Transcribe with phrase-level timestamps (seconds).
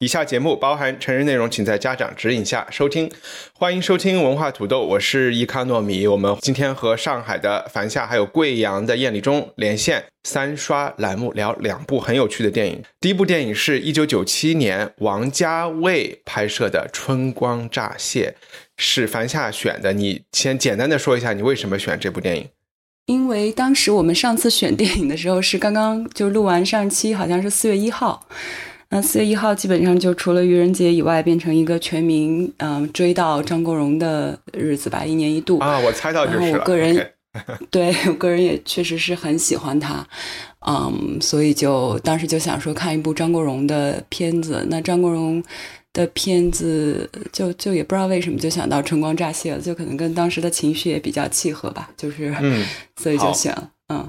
[0.00, 3.10] 以下节目包含成人内容，请在家长指引下收听。
[3.52, 6.06] 欢迎收听文化土豆，我是伊康糯米。
[6.06, 12.80] 我们今天和上海的樊夏还有贵阳的燕丽中连线三刷栏目，聊两部很有趣的电影。
[13.00, 18.36] 第一部电影是一九九七年王家卫拍摄的《春光乍泄》，
[18.76, 19.92] 是樊夏选的。
[19.92, 22.48] 你先简单的说一下，你为什么选这部电影？
[23.06, 28.24] 因为当时我们上次选电影的时候是刚刚就录完上期，好像是四月一号。
[28.90, 35.78] 那四月一号基本上就除了愚人节以外，变成一个全民嗯追悼张国荣的日子吧，一年一度啊。
[35.78, 37.10] 我猜到就是我个人
[37.70, 40.06] 对我个人也确实是很喜欢他，
[40.66, 44.66] 嗯，所以就当时就想说看一部张国荣的片子。
[44.70, 45.42] 那张国荣
[45.92, 52.64] 的片子就就也不知道为什么就想到《春光乍泄》了，就可能跟当时的情绪也比较契合吧，就是嗯，
[52.96, 54.08] 所以就选了嗯。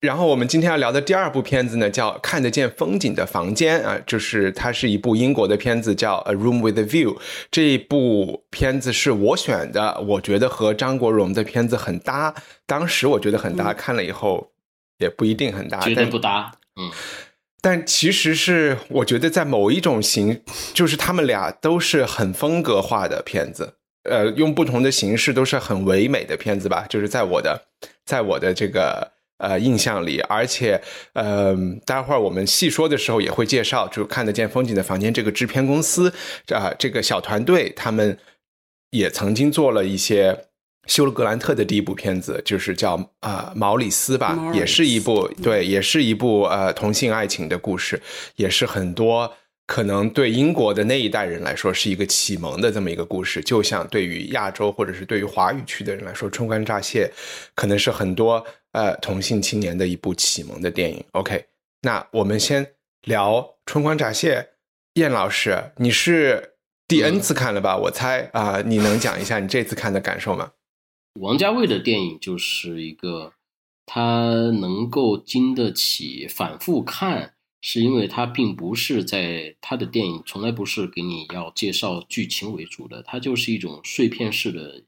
[0.00, 7.14] 然后我们今天要聊的第二部片子呢，叫《看得见风景的房间》啊，就是它是一部英国的片子，叫《A Room with a View》。
[7.50, 12.34] 这一部片子是我选的，我觉得和张国荣的片子很搭。
[12.64, 14.52] 当时我觉得很搭，看了以后
[14.96, 16.50] 也不一定很搭，绝对不搭。
[16.80, 16.90] 嗯，
[17.60, 20.40] 但其实是我觉得在某一种形，
[20.72, 26.86] 就是他们俩都是很风格化的片子，呃，用不同的形式都是很唯美的片子吧。
[26.88, 27.66] 就是在我的，
[28.06, 29.12] 在我的这个。
[29.40, 30.80] 呃，印象里，而且，
[31.14, 36.12] 呃，待会儿我们细说的时候也会介绍，就看得见风景的房间这个制片公司
[36.48, 38.18] 啊，这个小团队，他们
[38.90, 40.46] 也曾经做了一些
[40.86, 48.00] 休了格兰特的第一部片子，就是叫啊毛里斯吧，也是一部对，也是一部呃同性爱情的故事，
[48.36, 49.34] 也是很多。
[49.70, 57.08] 可能对英国的那一代人来说是一个启蒙的这么一个故事，就像对于亚洲或者是对于华语区的人来说，《春光乍泄》
[57.54, 61.04] 可能是很多呃同性青年的一部启蒙的电影。
[61.12, 61.44] OK，
[61.82, 62.66] 那我们先
[63.02, 64.40] 聊《春光乍泄》。
[64.94, 66.54] 燕老师，你是
[66.88, 67.76] 第 N 次看了吧？
[67.76, 70.50] 我猜啊，你能讲一下你这次看的感受吗？
[71.20, 73.34] 王家卫的电影就是一个，
[73.86, 74.24] 他
[74.60, 77.34] 能够经得起反复看。
[77.62, 84.82] 是因为他并不是在他的电影从来不是给你要介绍剧情为主的，它就是一种碎片式的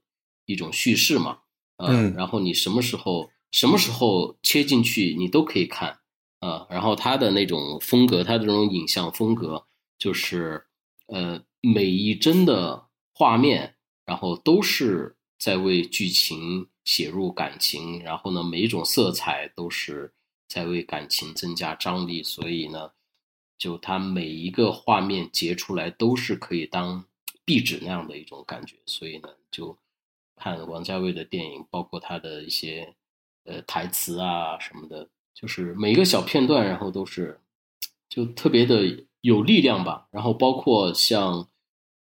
[0.46, 1.40] 一种叙事嘛，
[1.76, 5.98] 嗯，然后你什么时候什么时候切进去你都可以看，
[6.40, 9.66] 啊，然后他的那种风格，他这种影像风格
[9.98, 10.64] 就是
[11.08, 13.74] 呃每一帧的画面，
[14.06, 20.14] 然后都是在为剧情写入感情，然后呢每一种色彩都是。
[20.52, 22.90] 在为感情增加张力，所以呢，
[23.56, 27.02] 就它每一个画面截出来都是可以当
[27.42, 29.74] 壁纸那样的一种感觉，所以呢，就
[30.36, 32.94] 看王家卫的电影，包括他的一些
[33.44, 37.40] 呃台词啊什么的，就是每一个小片段，然后都是
[38.10, 40.06] 就特别的有力量吧。
[40.10, 41.48] 然后包括像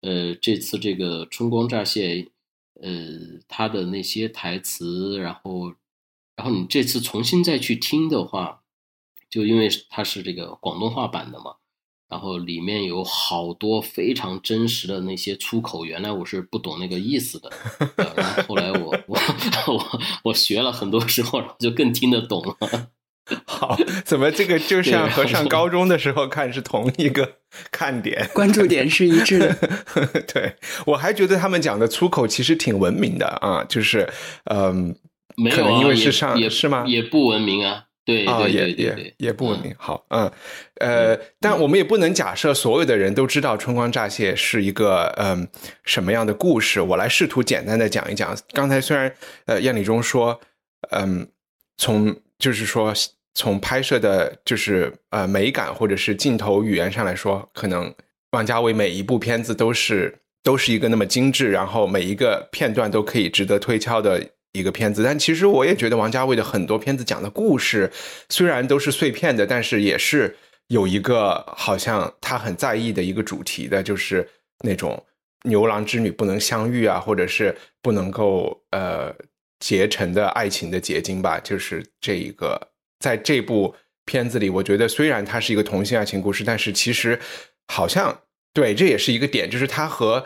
[0.02, 2.16] 呃这次这个《春光乍泄》，
[2.82, 5.72] 呃他的那些台词，然后。
[6.40, 8.62] 然后你这次重新再去听的话，
[9.30, 11.56] 就因为它是这个广东话版的嘛，
[12.08, 17.52] 然后里面有好多非常真实的那些粗口，原来我是不懂那个意思的，
[18.16, 19.20] 然后后来我我
[19.68, 22.88] 我我学了很多时候，就更听得懂了。
[23.46, 27.34] 好，怎么这个就像和上高中的时候看是同一个
[27.70, 29.54] 看点， 关注点是一致的。
[30.34, 30.56] 对
[30.86, 34.10] 我还觉得他们讲的粗口其实挺文明的啊，就是
[34.46, 34.96] 嗯。
[35.42, 36.84] 没有啊，因为是上也是吗？
[36.88, 39.74] 也不文明啊，对啊，也也也不文明。
[39.78, 40.32] 好，嗯，
[40.82, 45.48] 呃，但我们也不能假设所有的人都知道《春光乍泄》是一个嗯
[45.84, 46.82] 什么样的故事。
[46.82, 48.36] 我来试图简单的讲一讲。
[48.52, 49.14] 刚才虽然
[49.46, 50.40] 呃燕礼中说，
[50.92, 51.28] 嗯，
[51.78, 52.94] 从就是说
[53.34, 57.94] 从拍摄的，就是呃美感或者是镜头语言上来说，可能
[58.32, 64.22] 王家卫每一部片子都是都是一个那么精致，然后每一个片段都可以值得推敲的。
[64.60, 67.92] 一个片子，但其实我也觉得王家卫的很多片子讲的故事，
[68.30, 70.36] 虽然都是碎片的，但是也是
[70.68, 74.28] 有一个好像他很在意的一个主题的，就是
[74.64, 75.04] 那种
[75.44, 79.14] 牛郎织女不能相遇啊，或者是不能够呃
[79.60, 81.40] 结成的爱情的结晶吧。
[81.40, 82.60] 就是这一个，
[83.00, 83.74] 在这部
[84.06, 87.20] 片子里，我觉得虽然它是一个同性爱情故事，但是其实
[87.68, 88.22] 好像
[88.54, 90.26] 对，这也是一个点，就是它和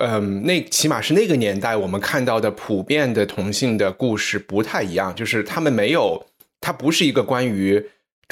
[0.00, 6.26] 嗯，那起码是那个年代我们看到的普遍的同性的故事不太一样，就是他们没有，
[6.60, 7.84] 它不是一个关于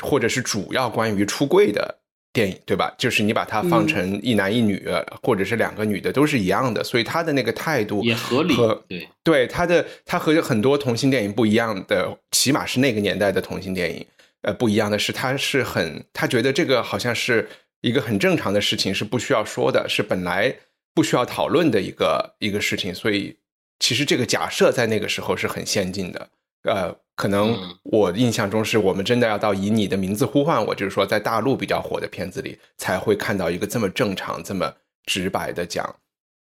[0.03, 1.97] 或者是主要关于出柜的。
[2.33, 2.95] 电影对吧？
[2.97, 4.89] 就是你把它放成一男一女，
[5.21, 6.85] 或者是两个女的，都是一样的。
[6.85, 8.55] 所以他的那个态度也合理。
[8.87, 14.07] 对对，他的他和很多同性电影不一样的，起码是那个年代的同性电影，
[14.43, 17.49] 呃，不一样的是，他是很他觉得这个好像是
[17.81, 20.55] 一个很正常的事情，是不需要说的，是本来
[20.95, 22.95] 不需要讨论的一个一个事情。
[22.95, 23.37] 所以
[23.79, 26.31] 其实这个假设在那个时候是很先进的，
[26.65, 26.97] 呃。
[27.17, 34.73] 可能我印象中是我们真的要到以你的名字呼唤我，就是说在大陆比较火的片子里才会看到一个这么正常、这么
[35.05, 35.97] 直白的讲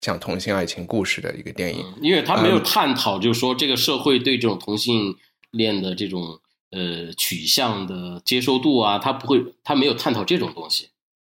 [0.01, 5.17] 讲同性爱情故事的一个电影，因为他没有探讨，就是说这个社会对这种同性
[5.51, 6.39] 恋的这种
[6.71, 10.90] 呃取向的接受度啊，他不会，他没有探讨这种东西。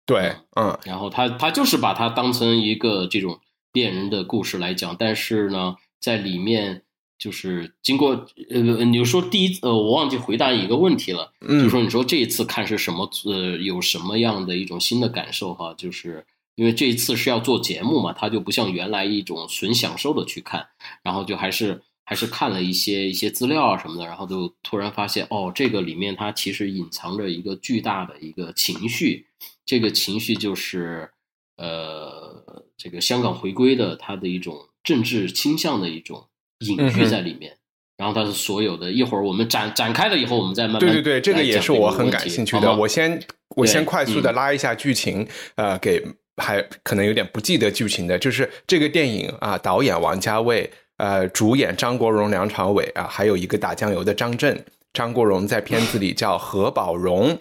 [0.07, 3.39] 对，嗯，然后他他就是把它当成一个这种
[3.73, 6.81] 恋人的故事来讲，但是呢，在里面。
[7.19, 15.73] 就是经过呃，你说第一呃，我忘记回答一个问题了，就说你说这一次看是什么呃，有什么样的一种新的感受哈？
[15.73, 16.23] 就是
[16.53, 20.67] 因为这一次是要做节目嘛，它就不像原来一种纯享受的去看，
[21.01, 29.27] 然后就还是还是看了一些一些资料啊什么的，然后就突然发现哦，这个里面它其实隐藏着一个巨大的一个情绪，
[29.65, 31.09] 这个情绪就是
[31.57, 36.25] 呃，这个香港回归的它的一种政治倾向的一种。
[36.61, 37.55] 隐喻在里面，
[37.97, 38.91] 然后它是所有的。
[38.91, 42.75] 一会儿我们展展开了以后，我们再慢慢对对对，这个也是我很感兴趣的。
[42.75, 46.03] 我先我先快速的拉一下剧情，呃，给
[46.37, 54.65] 还可能有点不记得剧情的，就是这个电影啊，导演王家卫，呃，主演张国荣、梁朝伟啊，还有一个打酱油的张震。
[54.93, 57.39] 张国荣在片子里叫何宝荣，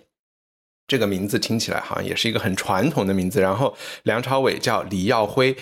[0.87, 3.41] 这个名字听起来好像也是一个很传统的名字。
[3.41, 5.56] 然后梁朝伟叫李耀辉，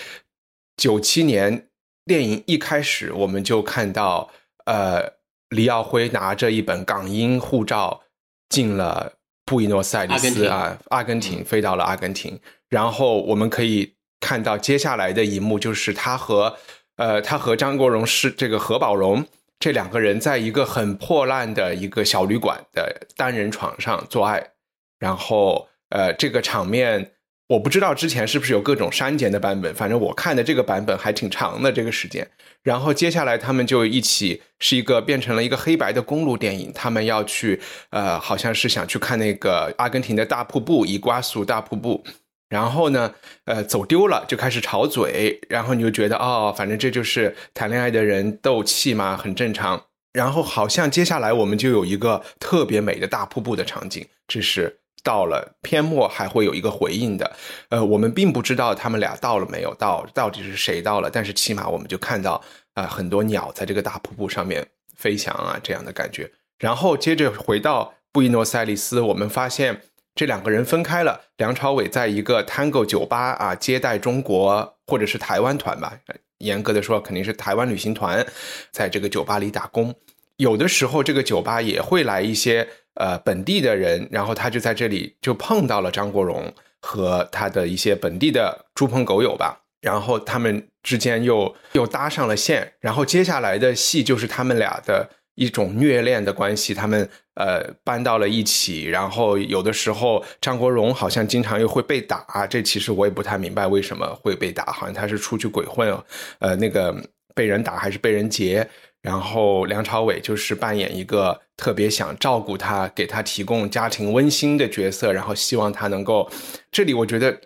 [0.77, 1.69] 九七年。
[2.07, 4.29] 电影一开始，我们就看到，
[4.67, 5.15] 呃，
[5.49, 8.03] 李耀辉拿着一本港英护照
[8.51, 9.15] 进了
[9.47, 12.39] 布宜诺斯艾利斯啊，阿根廷，飞到了阿根廷。
[12.69, 16.59] 然后我们可以看到接下来的一幕，就是他和
[16.97, 19.27] 呃，他和张国荣是这个何宝荣
[19.59, 24.51] 这两个人在一个很破烂的一个小旅馆的单人床上做爱，
[24.99, 27.13] 然后呃，这个场面。
[27.47, 32.27] 我不知道之前是不是有各种删减的版本，反正我看的这个版本还挺长的这个时间。
[32.63, 37.61] 然后接下来他们就一起是一个变成了一个黑白的公路电影，他们要去
[37.91, 42.03] 呃，好像是想去看那个阿根廷的大瀑布伊瓜苏大瀑布。
[42.49, 43.15] 然后呢，
[43.45, 49.87] 呃，走丢了就开始吵嘴，然后你就觉得哦，反正这就是谈恋爱的人斗气嘛，很正常。
[50.13, 54.81] 然后好像接下来我们就有一个特别美的大瀑布的场景，这是。
[55.03, 57.37] 到了片末还会有一个回应的，
[57.69, 62.43] 呃，我们并不知道他们俩到了没有到，到底是谁到了，但是起码我们就看到
[62.73, 66.33] 啊很多鸟在这个大瀑布上面飞翔啊这样的感觉。
[66.59, 69.83] 然后接着回到布宜诺斯艾利斯，我们发现
[70.15, 71.21] 这两个人分开了。
[71.37, 75.93] 梁朝伟在一个 Tango 酒吧啊接待中国或者是台湾团吧，
[76.39, 78.27] 严格的说肯定是台湾旅行团，
[78.71, 79.95] 在这个酒吧里打工。
[80.37, 82.69] 有的时候这个酒吧也会来一些。
[82.97, 105.97] 呃，本地的人，然后他就在这里就碰到了张国荣和他的一些本地的猪朋狗友吧，然后他们之间又又搭上了线，然后接下来的戏就是他们俩的一种虐恋的关系，他们呃搬到了一起，然后有的时候张国荣好像经常又会被打，这其实我也不太明白为什么会被打，好像他是出去鬼混，
[106.39, 106.95] 呃，那个
[107.35, 108.69] 被人打还是被人劫。
[109.03, 116.27] 然后梁朝伟就是扮演一个特别想照顾他、给他提供家庭温馨的角色，然后希望他能够。
[116.73, 117.39] 这里我觉得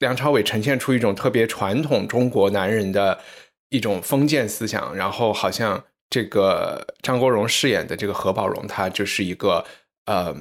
[0.00, 3.18] 梁朝伟呈现出一种特别传统中国男人的
[3.70, 9.64] 一种封建思想，然后好像这个张国荣饰演的这个何宝荣，他就是一个
[10.06, 10.34] 呃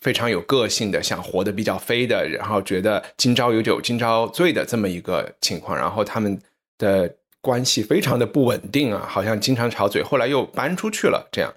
[0.00, 6.40] 非常有个性的，想活得比较飞的，然后觉得今朝有酒今朝醉的这么一个情况，然后他们
[6.78, 7.16] 的。
[7.42, 10.02] 关系非常的不稳定啊，好像经常吵嘴。
[10.02, 11.50] 后来又搬出去了，这样。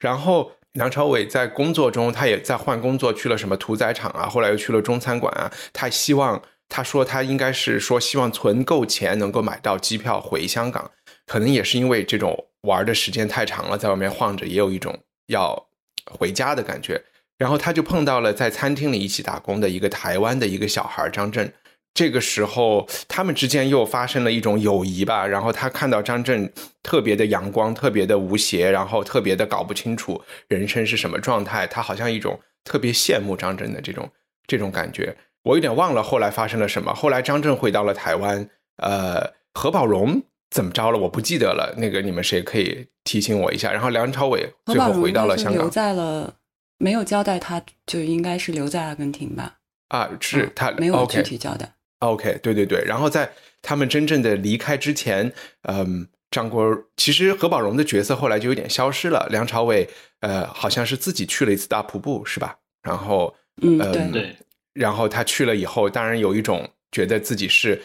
[0.00, 5.48] 然后梁朝伟在工作中，他也在换工作，去了什么屠宰场啊，后来又去了中餐馆啊。
[5.72, 10.90] 他希望，他说他应该是说希望存够钱，能够买到机票回香港。
[11.24, 15.68] 可能也是因为这种玩的时间太长了，在外面晃着，也有一种要
[16.06, 17.02] 回家的感觉。
[17.36, 21.52] 然后他就碰到了在餐厅里一起打工的一个台湾的一个小孩张震。
[21.94, 25.26] 这个时候，他们之间又发生了一种友谊吧。
[25.26, 31.66] 然后他看到张震特别的阳光，特别的无邪，然后特别的搞不清楚人生是什么状态。
[31.66, 34.08] 他好像一种特别羡慕张震的这种
[34.46, 35.16] 这种感觉。
[35.42, 36.94] 我有点忘了后来发生了什么。
[36.94, 40.98] 后来张震回到了台湾，呃，何宝荣怎么着了？
[40.98, 41.74] 我不记得了。
[41.76, 43.72] 那个你们谁可以提醒我一下？
[43.72, 46.34] 然后梁朝伟最后回到了香港，留在了，
[46.78, 49.56] 没有交代，他就应该是留在阿根廷吧？
[49.88, 51.74] 啊，是他没有具体交代。
[52.00, 52.82] OK，对对对。
[52.84, 53.30] 然后在
[53.62, 56.08] 他们真正的离开之前，嗯。
[56.30, 59.26] 张国其实何宝荣的角色后来就有点消失了。
[59.30, 59.88] 梁朝伟
[60.20, 62.54] 呃，好像是自己去了一次大瀑布，是吧？
[62.82, 64.36] 然后嗯，对对。
[64.74, 67.80] 然后他去了以后，当然有一种觉得自己是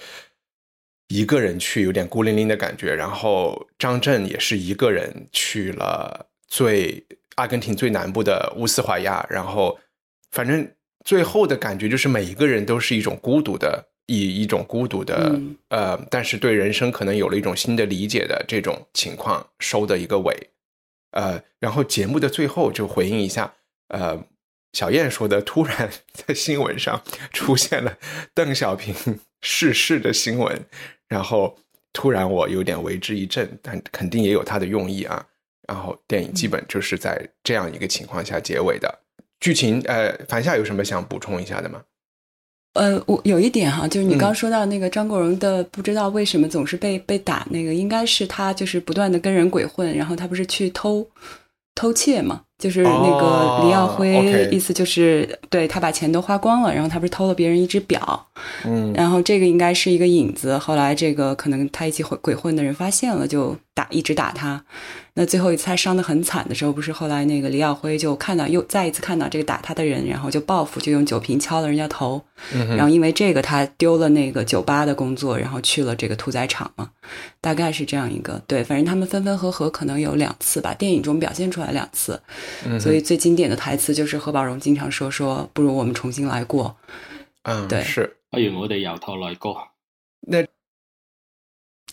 [1.07, 2.93] 一个人去，有点孤零零的感觉。
[2.93, 7.05] 然后张震也是一个人去了最
[7.35, 9.25] 阿根廷最南部的乌斯怀亚。
[9.29, 9.79] 然后
[10.31, 10.67] 反正
[11.05, 13.89] 最后的感觉就是每一个人都是一种孤独的。
[14.07, 20.35] 以一种孤独的呃，但是对人生可能有了一种新的理解的这种情况收的一个尾，
[21.11, 23.53] 呃，然后节目的最后就回应一下，
[23.87, 24.21] 呃，
[24.73, 27.01] 小燕说的，突然 在新闻上
[27.31, 27.97] 出现了
[28.33, 28.93] 邓小平
[29.41, 30.65] 逝世的新闻，
[31.07, 31.57] 然后
[31.93, 35.25] 突然我有点为之一振，但肯定也有他的用意啊。
[35.67, 38.99] 然后电影基本就是在这样一个情况下结尾的
[39.39, 41.81] 剧情，呃，樊夏有什么想补充一下的吗？
[42.73, 51.07] 呃，我有一点哈，就是你刚说到那个张国荣的，不知道为什么总是被被打，那个应该是他就是不断的跟人鬼混，然后他不是去偷
[51.75, 58.25] 偷窃嘛，就是那个李耀辉，意思就是对他把钱都花光了，然后他不是偷了别人一只表，
[58.63, 64.63] 嗯，然后这个应该是一个引子，后来这个可能他一起鬼鬼混的人发现了，就打一直打他。
[65.15, 72.19] 那最后一次他伤得很惨的时候，不是后来那个李耀辉就看到又再一次看到这个打他的人，然后就报复，就用酒瓶敲了人家头，
[72.51, 76.89] 然后因为这个他丢了那个酒吧的工作，然后去了这个屠宰场嘛，
[77.41, 78.41] 大概是这样一个。
[78.47, 82.19] 对，反正他们分分合合可能有两次吧，电影中表现出来两次，
[82.79, 86.75] 所以最经典的台词就是何宝荣经常说说不如我们重新来过，
[87.43, 89.69] 嗯，对，是，不如我哋由头来过，
[90.27, 90.45] 那。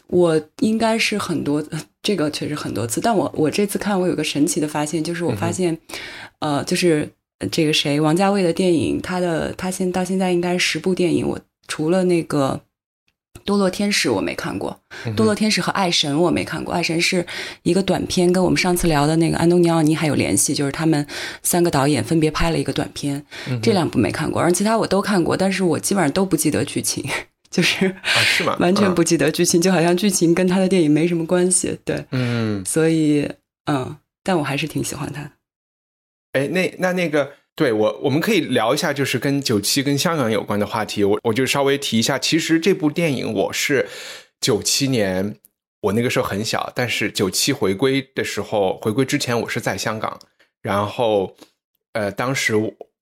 [0.06, 1.64] 我应该是很多，
[2.02, 3.00] 这个确实很多次。
[3.00, 5.78] 但我我这次看，我有个神奇的发现，就是我发现，
[6.40, 7.08] 呃，就是
[7.52, 11.38] 这个谁，王家卫的电影，他的他现到现在应该十部电影，我
[11.68, 12.60] 除了那个
[13.44, 14.80] 《堕落天使》我没看过，
[15.14, 17.26] 《堕落天使》和《爱神》我没看过，《爱神》是
[17.62, 21.06] 一个短片，跟我们上次聊的那个安东尼奥尼还有联系，就是他们
[21.42, 23.24] 三个导演分别拍了一个短片，
[23.62, 27.04] 这两部没看过，而其他我都看过，但是我基本上都不记得剧情。
[27.50, 28.56] 就是啊，是吗？
[28.60, 31.76] 完全不记得剧情，就好像剧情跟他的电影没什么关系。
[31.84, 33.28] 对，嗯，所以
[33.64, 35.32] 嗯，但我还是挺喜欢他。
[36.32, 41.04] 哎，那那那个，对我我们可以聊一下，就是跟九七跟香港有关的话题。
[41.04, 43.86] 我我就稍微提一下，其实这部电影我是
[44.40, 45.36] 九七年，
[45.82, 50.18] 我那个时候很小，但是九七回归的时候，回归之前我是在香港，
[50.62, 51.36] 然后
[51.92, 52.54] 呃，当时。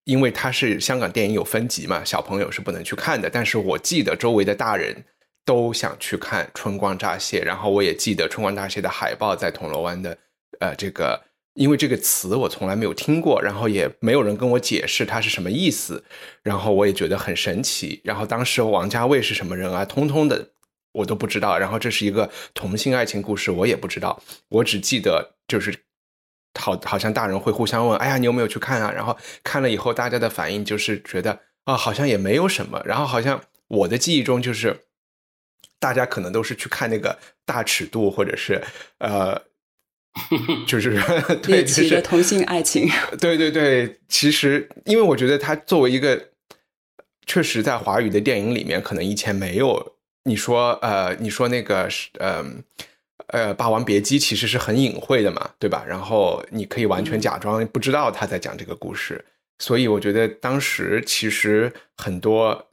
[0.08, 3.28] 因为它是香港电影有分级嘛，小朋友是不能去看的。
[3.28, 5.04] 但是我记得周围的大人
[5.44, 10.16] 都想去看《春光乍泄》，然后我也记得《春光乍泄》的海报在铜锣湾的，
[10.60, 11.22] 呃，这个
[11.58, 16.04] 因为这个词我从来没有听过，然后也没有人跟我解释它是什么意思，
[16.42, 18.00] 然后我也觉得很神奇。
[18.04, 20.50] 然后当时王家卫是什么人啊，通通的
[20.92, 21.58] 我都不知道。
[21.58, 25.74] 然后这是一个同性爱情故事，我也不知道，我只记得就是。
[26.58, 32.82] 好，好像大人会互相问：“哎呀，你有没有去看啊？”然后看了以后，大家的反应就是觉得啊，好像也没有什么。
[32.84, 34.86] 然后好像我的记忆中就是，
[35.78, 38.60] 大家可能都是去看那个大尺度，或者是
[38.98, 39.40] 呃，
[40.66, 41.00] 就是
[41.42, 42.88] 对，其实同性爱情。
[43.20, 46.28] 对对对，其实因为我觉得它作为一个，
[47.26, 49.94] 确实在华语的电影里面，可能以前没有。
[50.24, 52.62] 你说呃，你说那个是嗯。
[53.30, 55.84] 呃，《霸王别姬》其实是很隐晦的嘛，对吧？
[55.86, 59.22] 然后你可以完全假装不知道他在讲这个故事，
[59.58, 62.68] 所以我觉得当时其实很多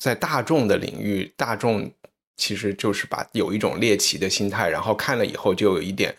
[0.00, 1.88] 在大众的领域，大众
[2.36, 6.16] 其实就是把有一种猎奇的心态，然后看了以后就有一点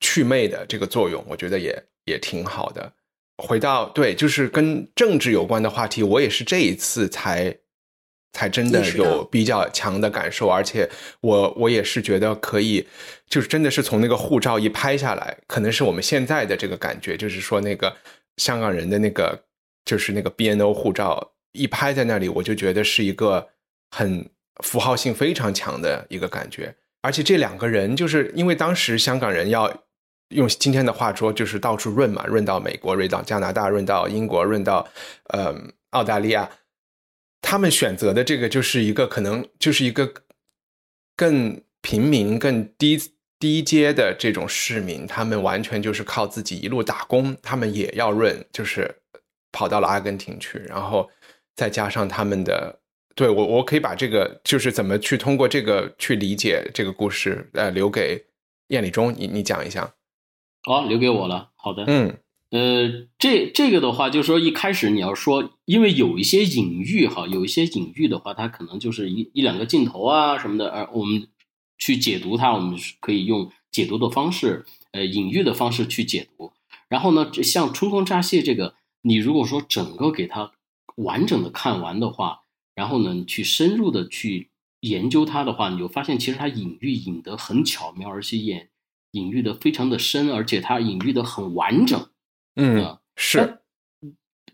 [0.00, 2.92] 祛魅的这个作用，我觉得也也挺好的。
[3.38, 7.56] 回到对，就是跟政治有关的话题，我也是这一次才。
[8.32, 10.88] 才真的有比较强的感受，而且
[11.20, 12.86] 我我也是觉得可以，
[13.28, 17.92] 就是真的是从那个护照一拍下来，可能是我们现在的这个感觉，就是说那个
[18.36, 19.36] 香港人的那个
[19.84, 23.48] 就是那个 BNO 护照一拍在那里，我就觉得是一个
[23.90, 24.30] 很
[24.62, 26.72] 符号性非常强的一个感觉。
[27.02, 29.82] 而且这两个人就是因为当时香港人要
[30.30, 34.88] 用今天的话说，就是到处润嘛，润到美国，润到加拿大，润到英国，润到
[35.28, 35.54] 呃
[35.90, 36.50] 澳大利亚。
[37.42, 40.12] 他们选择的这个就是一个可能就是一个
[41.16, 43.00] 更平民、更低
[43.38, 48.94] 低阶的这种市民，他们完全就是靠自己一路打工，他们也要润，就是
[49.50, 51.10] 跑到了阿根廷去，然后
[51.56, 52.78] 再加上他们的，
[53.14, 58.26] 对我我可以把这个就是怎么去通过这个去理解这个故事，呃，留给
[58.68, 59.94] 燕礼忠，你你讲一下。
[60.62, 61.50] 好，留给我了。
[61.56, 62.18] 好的，嗯
[62.50, 71.28] 呃，这这个的话，就是说一开始你要说，因为有一些隐喻哈，有一些隐喻的话，它可能就是一一两个镜头啊什么的，而我们
[71.78, 76.52] 去解读它，我们是可以用解读的方式，呃，隐喻的方式去解读。
[76.88, 80.50] 然后呢，像春光乍泄这个，你如果说整个给它
[80.96, 82.40] 完整的看完的话，
[82.74, 84.48] 然后呢，你去深入的去
[84.80, 88.69] 研究它的话，你就发现其实它隐喻隐得很巧妙，而且也
[89.12, 92.06] 隐喻的非常的深，而且它隐喻的很完整。
[92.56, 93.60] 嗯啊，是，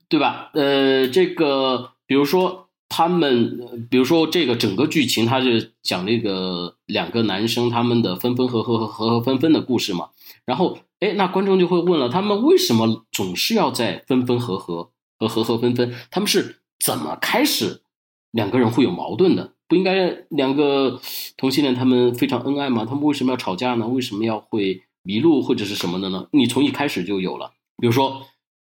[0.09, 0.51] 对吧？
[0.55, 10.11] 呃，这个比如说他们，呃比如说这个整个剧情，它是讲那个两个男生他们的分分合合和合合分分的故事嘛。
[10.45, 15.93] 然后，哎，那观众就会问了，他们为什么总是要在分分合合和合合分分？
[16.11, 17.83] 他们是怎么开始
[18.31, 19.55] 两个人会有矛盾的？
[19.69, 21.01] 不应该两个
[21.37, 22.85] 同性恋他们非常恩爱吗？
[22.85, 23.87] 他们为什么要吵架呢？
[23.87, 26.29] 为什么要会迷路或者是什么的呢？
[26.33, 27.53] 你从一开始就有了。
[27.79, 28.27] 比如说，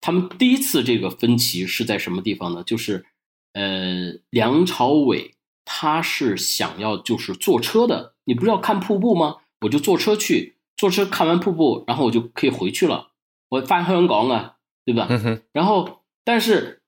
[0.01, 2.63] 他们第一次这个分歧是在什么地方呢？
[2.65, 3.05] 就是，
[3.53, 9.37] 呃，梁朝伟他是想要就是坐车的，你不是要看瀑布吗？
[9.63, 13.09] 我就坐车去，坐车看完瀑布，然后我就可以回去了，
[13.51, 15.07] 我翻香港啊，对吧？
[15.11, 16.83] 嗯，然后，但是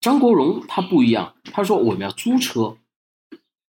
[0.00, 2.76] 张国荣他不一样，他说我们要租车，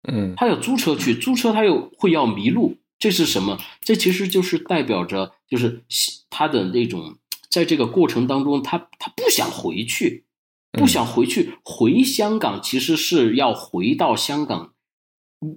[0.07, 3.59] 嗯他要租车去，租车他又会要迷路，这是什么？
[3.83, 5.83] 这其实就是代表着，就是
[6.29, 7.17] 他的那种，
[7.51, 10.25] 在这个过程当中，他他不想回去，
[10.73, 14.75] 不想回去，回香港其实是要回到香港，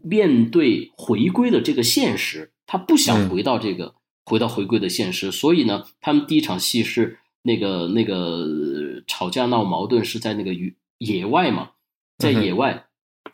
[0.04, 11.72] 面对回归的这个现实，他不想回到这个、回到回归的现实，所以呢，他们第一场戏是那个那个呃吵架闹矛盾是在那个野野外嘛，
[12.18, 12.87] 在野外。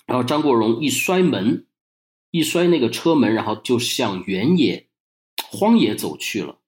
[0.06, 1.68] 然后张国荣一摔门，
[2.32, 4.88] 一摔那个车门，然后就向原野、
[5.50, 6.60] 荒野走去了。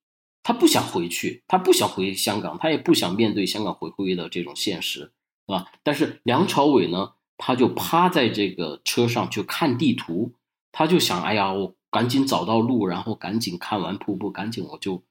[0.43, 5.11] 他不想回去，他不想回香港，他也不想面对香港回归的这种现实，是
[5.47, 5.71] 吧？
[5.81, 10.33] 但是梁朝伟呢，他就趴在这个车上去看地图，
[10.71, 15.03] 他就想，哎呀，我赶紧找到路，然后赶紧看完瀑布，赶紧我就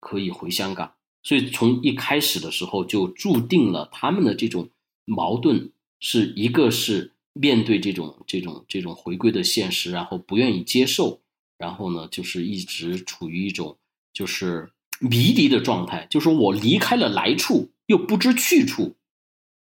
[0.00, 0.94] 可以回香港。
[1.22, 4.70] 所以从一开始的时候就注定了他们的这种
[5.04, 11.20] 矛盾是一个是面对这种这种这种回归的现实，然后不愿意接受，
[11.58, 13.76] 然后呢就是一直处于一种
[14.12, 18.96] 就是迷离的状态，就是我离开了来处又不知去处，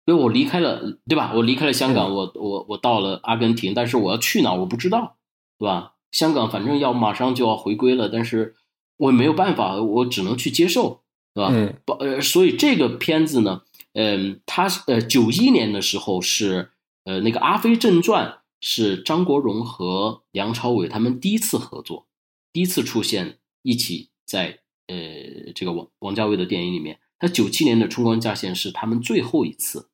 [0.05, 1.33] 因为我离开了对吧？
[1.35, 5.17] 我离开了香港，我我我到了阿根廷，但是我要去哪儿我不知道，
[5.57, 5.93] 对吧？
[6.11, 8.55] 香港反正要马上就要回归了，但是
[8.97, 11.01] 我没有办法，我只能去接受。
[11.33, 11.51] 对吧？
[11.53, 13.61] 嗯不呃，所以这个片子呢，
[13.93, 16.71] 嗯、它是呃九一年的时候是
[17.07, 18.27] 呃那个《阿飞正传》
[18.59, 22.05] 是张国荣和梁朝伟他们第一次合作，
[22.51, 26.99] 第一次出现一起在呃这个王王家卫的电影里面。
[27.17, 29.89] 他九七年的《春光乍现》是他们最后一次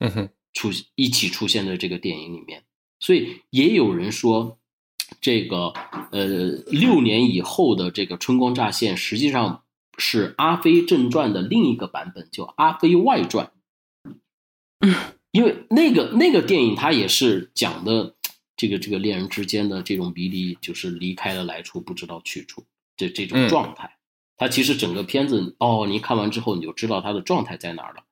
[0.00, 2.64] 嗯哼，出一起出现在这个电影里面，
[3.00, 4.58] 所以也有人说，
[5.20, 5.72] 这个
[6.12, 6.26] 呃
[6.66, 9.64] 六年以后的这个《春光乍现》实际上
[9.96, 13.50] 是《阿飞正传》的另一个版本，叫《阿飞外传》。
[15.32, 18.14] 因为那个那个电影它也是讲的
[18.56, 22.64] 这个这个恋人之间的这种迷离，就是离开了来处不知道去处
[22.96, 23.96] 这这种嗯状态。
[24.36, 28.04] 它其实整个片子哦，你看完之后你就知道它的状态在哪儿了，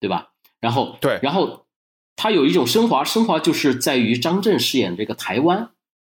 [0.00, 0.30] 对吧？
[0.58, 1.66] 然后对然后
[2.16, 5.70] 它有一种升华，升华就是在于张震饰演这个台湾，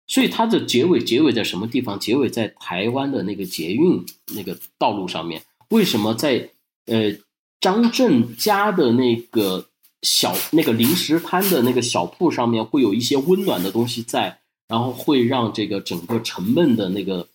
[0.07, 1.99] 所以它的结尾结尾在什么地方？
[1.99, 5.43] 结尾在台湾的那个捷运那个道路上面。
[5.71, 6.51] 为什么在
[6.87, 7.17] 呃
[7.61, 9.68] 张震家的那个
[10.03, 17.29] 小那个零食摊的那个小铺上面会有一些温暖的东西在，然后会让这个整个沉闷的那个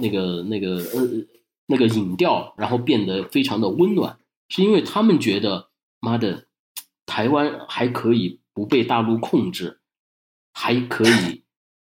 [0.00, 1.26] 那个那个呃
[1.66, 4.18] 那个影调，然后变得非常的温暖，
[4.48, 5.68] 是因为他们觉得
[6.00, 6.46] 妈的
[7.04, 9.80] 台湾还可以不被大陆控制，
[10.52, 11.42] 还可以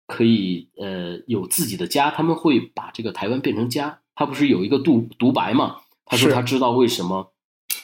[0.07, 4.01] 可以呃有自己的家，他们会把这个台湾变成家。
[4.15, 5.77] 他不是有一个独独白嘛？
[6.05, 7.33] 他说他知道为什么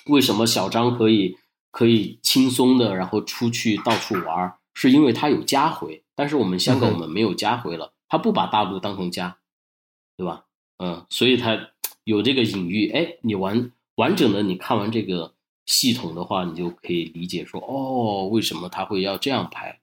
[0.06, 1.36] 为什么小张可以
[1.74, 6.04] 可以轻松的然后出去到处玩，是因为他有家回。
[6.14, 9.38] 但是我们香港我们没有家回了，他不把大陆当成家，
[10.16, 10.44] 对吧？
[10.78, 11.70] 嗯，所以他
[12.04, 12.92] 有这个隐喻。
[12.92, 15.34] 哎，你完完整的你看完这个
[15.66, 19.80] 系统的话，你就可以理解说，哦，为什么他会要这样拍？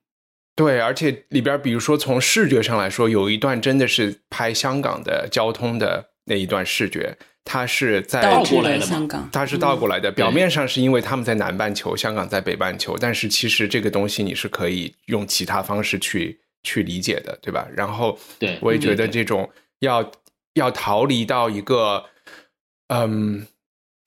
[0.56, 8.86] 对，而且里边，比如说从视觉上来说，有一段真的是拍香港的交通的那一段视觉，他是在倒过来的
[9.32, 17.66] 它是倒过来的，表面上是因为他们在南半球，香港在北半球，但是其实这个东西你是可以用其他方式去去理解的，对吧？
[17.76, 19.50] 然后，对我也觉得这种
[19.80, 20.08] 要
[20.54, 22.04] 要逃离到一个，
[22.88, 23.46] 嗯，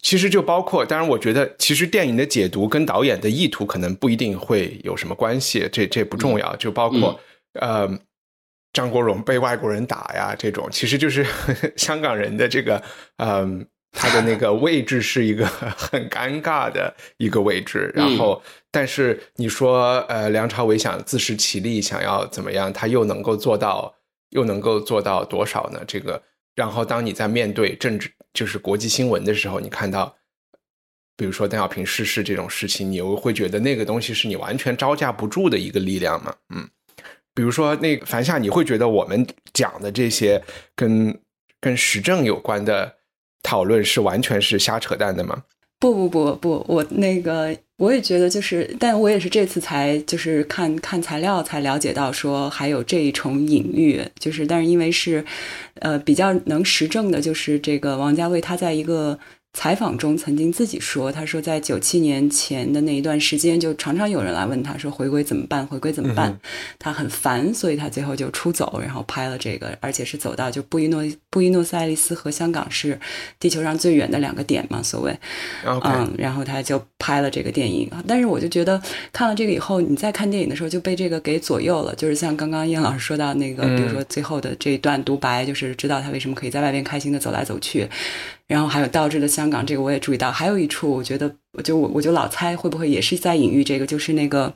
[0.01, 7.19] 其实就包括，当然，我觉得其实电影的解读跟导演的意图可能不一定会有什么关系，这这不重要，就包括、
[7.59, 7.99] 呃。
[8.75, 11.25] 张国荣被外国人打呀，这种其实就是
[11.77, 12.83] 香港人的这个，
[13.15, 17.89] 嗯，他的那个位置是一个很尴尬的一个位置。
[17.95, 23.95] 然后，但是你说，呃，梁朝伟想自食其力，想要怎么样，他又能够做到，
[24.31, 25.81] 又能够做到多少呢？
[25.87, 26.21] 这个，
[26.53, 30.13] 然后当你在面对政治，就是国际新闻的时候，你看到，
[31.15, 36.35] 比如说邓小平逝世这种事情，你又会觉得那个东西是你完全招架不住的一个力量嘛？
[36.53, 36.67] 嗯。
[37.35, 40.41] 比如说，那个樊夏，你会觉得我们讲的这些
[40.75, 41.19] 跟
[41.59, 42.95] 跟时政有关的
[43.43, 45.43] 讨论是完全是瞎扯淡的吗？
[45.79, 55.23] 不不不不，我那个我也觉得就是，但我也是这次才就是看看材料才了解到说还有这一重隐喻，就是但是因为是
[55.81, 59.19] 呃比较能实证的，就是这个王家卫他在一个。
[59.55, 65.65] 采访中曾经自己说，他说在九七年前的那一段时间，就常常有人来问他说回归怎么办？
[65.65, 66.29] 回归怎么办？
[66.31, 66.39] 嗯
[66.77, 72.99] 他很烦，所以他最后就出走，然后拍了这个，而且是走到就布宜诺布宜诺斯艾利斯和香港是
[73.39, 75.17] 地球上最远的两个点嘛，所谓。
[75.65, 78.79] 嗯，然后他就拍了这个电影，但是我就觉得
[79.13, 81.95] 看了这个以后，你在看电影的时候就被这个给左右了。
[81.95, 87.87] 就是像刚刚燕老师说到那个，嗯比如说最后的这一段独白，就是知道他为什么可以在外边开心的走来走去，
[88.47, 90.31] 然后还有倒置的香港，这个我也注意到。
[90.31, 94.53] 还有一处，我觉得我就我我就老猜会不会也是在隐喻这个，就是那个。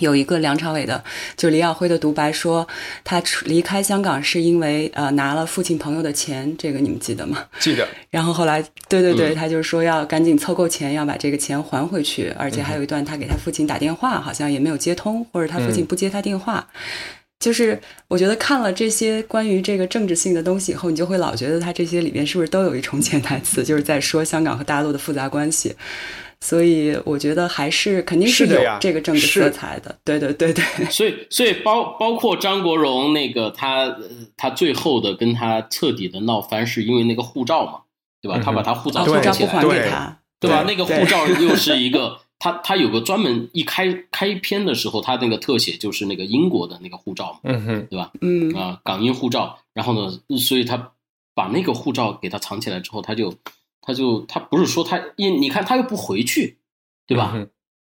[0.00, 1.04] 有一个梁朝伟的，
[1.36, 2.66] 就李耀辉的独白说，
[3.04, 7.44] 他出离开香港是因为呃拿了父亲朋友的钱，这个你们记得吗？
[7.60, 16.66] 记得 然后后来，对对对，嗯他就是说要赶紧凑够钱，要把这个钱还回去，而且还有一段他给他父亲打电话，好像也没有接通，或者他父亲不接他电话。
[17.42, 17.76] 就是
[18.06, 25.74] 我觉得看了这些关于这个政治性的东西以后，你就会老觉得他这些里面是不是都有一重潜台词，就是在说香港和大陆的复杂关系。
[26.40, 29.94] 所以我觉得还是肯定是有这个政治色彩的。
[30.04, 34.02] 对对对对，所以，所以包包括张国荣那个他呃
[34.36, 37.80] 他最后的跟他彻底的闹翻，是因为那个护照嘛，
[38.20, 38.38] 对吧？
[38.38, 40.64] 嗯他把他护照护照不还给他，对吧？
[40.66, 48.10] 那个护照又是一个，他他有个专门一开开篇的时候，他那个特写就是那个英国的那个护照嘛，嗯哼，对吧？
[48.20, 50.92] 嗯啊、港英护照，然后呢，所以他
[51.34, 53.32] 把那个护照给他藏起来之后，他就
[53.80, 56.58] 他就他不是说他，因你看他又不回去，
[57.06, 57.30] 对吧？
[57.36, 57.48] 嗯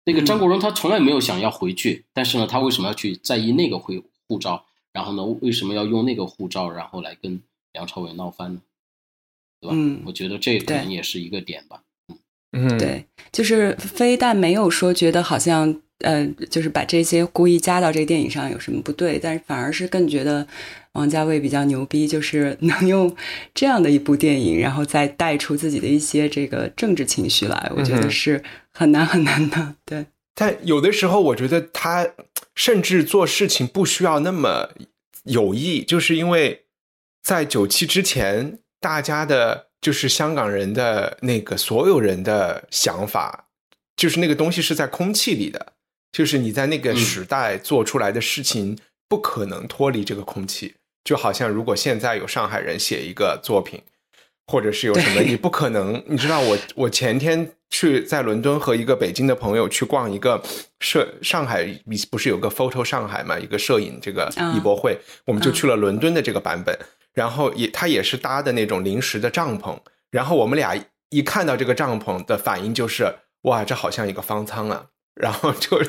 [0.05, 4.67] 那个张国荣他从来没有想要回去，但是呢，他为什么要去在意那个回护照？
[4.93, 7.41] 然后呢，为什么要用那个护照，然后来跟
[7.73, 8.61] 梁朝伟闹翻呢？
[9.63, 9.75] 对吧？
[9.75, 11.81] 嗯我觉得这可能也是一个点吧。
[12.55, 20.47] 嗯，对，就是非但没有说觉得好像呃，就是把这些故意加到这个电影上有什么不对，但是反而是更觉得
[20.93, 23.15] 王家卫比较牛逼，就是能用
[23.55, 29.75] 这样的一部电影，然后再带出自己的一些这个政治情绪来，我觉得是很难很难的。
[29.85, 32.07] 对，但有的时候我觉得他
[32.55, 34.71] 甚至做事情不需要那么
[35.25, 36.65] 有意，就是因为
[37.23, 43.49] 在九七之前，大家的就是香港人的那个所有人的想法，
[43.95, 45.75] 就是那个东西是在空气里的，
[46.11, 53.83] 就是你在那个嗯时代做出来的事情不可能脱离这个空气，就好像如果现在有上海人写一个作品。
[54.47, 56.05] 或者是有什么，对你不可能。
[56.07, 60.43] 你知道我，我前天去在伦敦和一个北京的朋友去逛一个
[60.81, 61.65] 摄上海，
[62.11, 66.79] 不是有个 Photo 上海嘛，一个摄影这个啊艺博会，我们就去了伦敦的这个版本，
[67.15, 69.79] 然后也他也是搭的那种临时的帐篷，
[70.11, 70.77] 然后我们俩
[71.09, 75.81] 一看到这个帐篷的反应就是，哇，这好像一个方舱啊，然后就。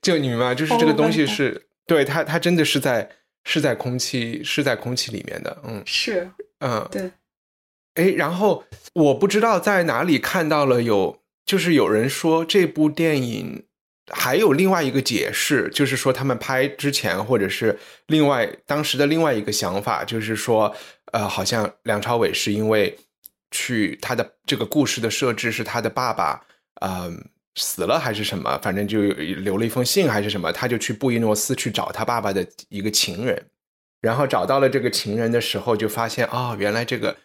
[0.00, 3.10] 就你明白，就是这个东西是、对它，它真的是在
[3.42, 7.10] 是在空气是在空气里面的，嗯是，嗯，对，
[7.94, 8.62] 哎，然后
[8.92, 13.66] 我不知道在哪里看到了有，就是有人说这部电影
[14.12, 20.74] 还有另外一个解释，就是说他们拍之前或者是另外当时的另外一个想法，就是说，
[21.12, 22.98] 呃，好像梁朝伟是因为
[23.50, 26.42] 去他的这个故事的设置是他的爸爸，
[26.80, 27.12] 呃。
[27.58, 33.46] 死了还是什么，反正就留了一封信还是什么，他就去布宜诺斯去找他爸爸的一个情人，
[34.02, 37.16] 然后找到了这个情人的时候，就发现啊、哦，原来这个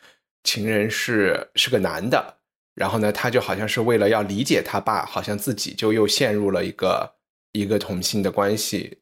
[0.42, 2.38] 情人是是个男的。
[2.76, 7.14] 然后呢，他就好像是为了要理解他爸，好像自己就又陷入了一个
[7.52, 9.00] 一个同性的关系。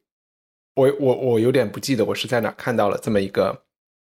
[0.74, 3.62] 我我我有点不记得我是在哪看到了这么一个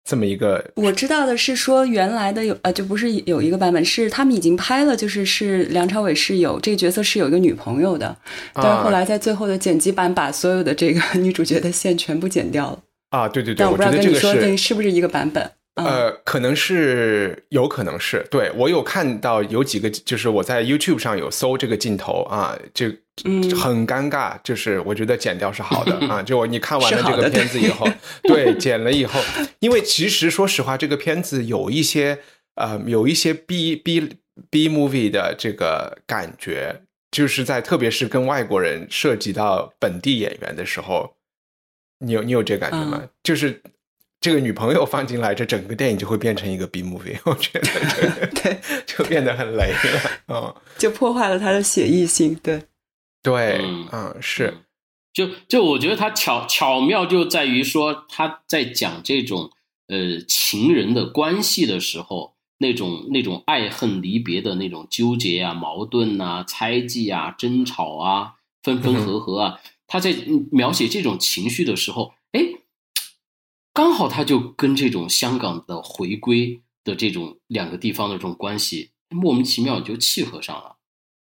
[0.04, 0.64] 这么一个。
[0.76, 8.16] 我知道的是说，原来的有呃，就不是有一个版本是他们已经拍了，就是是梁朝伟是有这个角色是有一个女朋友的，
[8.54, 12.78] 但是后来在最后的剪辑版把所有的这个 女主角的线全部剪掉了。
[13.10, 15.50] 啊，对对对，但我不知道跟你说觉得这个是那是不是一个版本？
[15.76, 22.88] 呃，可能是，有可能是，对我有看到有几个，就是我在 YouTube 上有搜这个镜头啊，这
[23.24, 23.42] 嗯。
[23.56, 27.86] 很尴尬，就是我觉得剪掉是好的 啊，就你看完了这个片子以后，
[28.24, 29.20] 对，剪了以后，
[29.60, 32.18] 因为其实说实话，这个片子有一些
[32.56, 34.16] 呃，有一些 B B
[34.50, 41.14] B movie 的这个感觉，就是在特别是跟外国人涉及到本地演员的时候，
[42.04, 42.98] 你有你有这感觉吗？
[43.02, 43.08] 嗯。
[43.22, 43.62] 就是
[44.20, 50.10] 这个女朋友放进来，这整个电影就会变成一个 B movie， 我觉得这对，就变得很雷了。
[50.28, 52.34] 嗯，就破坏了他的写意性。
[52.42, 52.64] 对，
[53.22, 54.58] 对，嗯嗯，是，
[55.14, 59.50] 就就我觉得他巧巧妙就在于说他在讲这种
[59.88, 72.42] 呃情人的关系的时候，那种那种爱恨离别的那种纠结啊、矛盾啊、猜忌啊、争吵啊、分分合合啊，他在嗯描写这种情绪的时候，哎，
[73.72, 80.76] 刚好他就跟这种香港的回归的这种两个地方的这种关系莫名其妙就契合上了。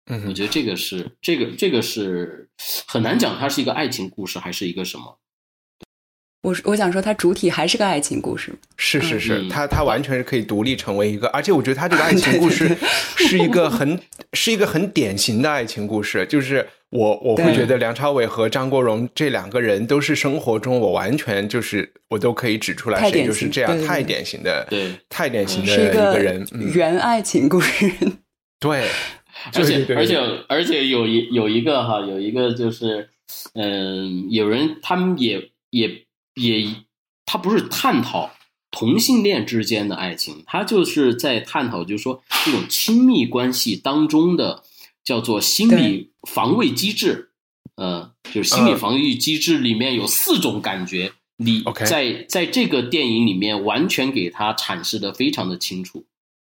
[0.08, 2.50] 嗯，我觉得这个是这个这个是
[2.86, 5.20] 很难讲，它是一个爱情故事还是一个什么？
[6.42, 8.54] 我我想说，它主体还是个爱情故事。
[8.76, 12.76] 是是是，嗯他他完全是可以独立成为一个，而且我觉得它这个爱情故事
[13.16, 13.98] 是一个很
[14.34, 24.92] 是一个很典型的爱情故事，就是我我会觉得梁朝伟和张国荣这两个人都是生活中我完全就是我都可以指出来谁就是这样太典型的对。
[25.10, 27.92] 太典型的一个人，嗯，原爱情故事。
[28.60, 28.88] 对，
[29.54, 33.10] 而且而且而且有一有一个哈，有一个就是，
[33.56, 36.76] 嗯、有人他们也也也，
[37.26, 38.32] 他不是探讨
[38.72, 44.64] 同性恋之间的爱情，他就是在探讨，就是说这种亲密关系当中的
[45.04, 47.30] 叫做心理防卫机制，
[47.76, 48.78] 呃，就是心理嗯。
[48.78, 56.06] 防御机制里面有四种感觉，你在在这个电影里面完全给它阐释的非常的清楚，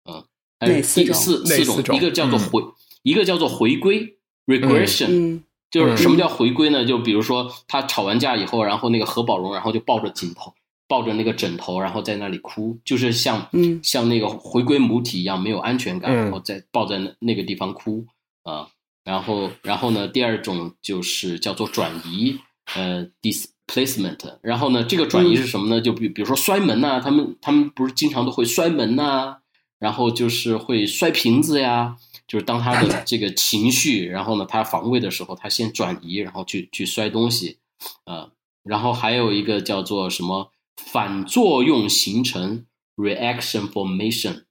[0.04, 0.24] 嗯、
[0.58, 2.50] 呃，哪四四四种一个叫做嗯。
[2.50, 2.64] 回，
[3.02, 6.84] 一个叫做回归 regression，、嗯，就是什么叫回归呢？
[6.84, 10.52] 就比如说他吵完架以后，然后那个何宝荣，然后就抱着枕头，
[10.88, 13.78] 抱着那个枕头，然后在那里哭，就是像嗯。
[13.82, 16.16] 像那个回归母体一样，没有安全感，嗯。
[16.16, 18.04] 然后在抱在那那个地方哭
[18.42, 18.68] 啊、
[19.04, 22.38] 然后然后呢，第二种就是叫做转移，
[22.74, 24.38] 呃，displacement。
[24.42, 25.80] 然后呢，这个转移是什么呢？
[25.80, 29.38] 就比比如说摔门呐、他们他们不是经常都会摔门呐、
[29.78, 31.96] 然后就是会摔瓶子呀。
[32.26, 37.58] 就是当他的 这个情绪，然后呢，他防卫的时候，他先转移，然后去去摔东西，
[38.04, 38.30] 呃，
[38.62, 44.44] 然后还有一个叫做什么反作用形成 （reaction formation）。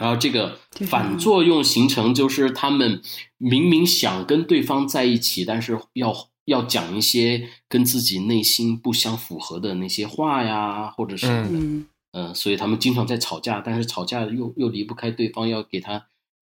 [0.00, 0.58] 然后这个
[0.88, 3.02] 反作用形成就是他们
[3.36, 16.06] 明明想跟对方在一起，但是要要讲一些跟自己内心不相符合的那些话呀，或者是嗯嗯呃，所以他们经常在吵架，但是吵架又又离不开对方，要给他，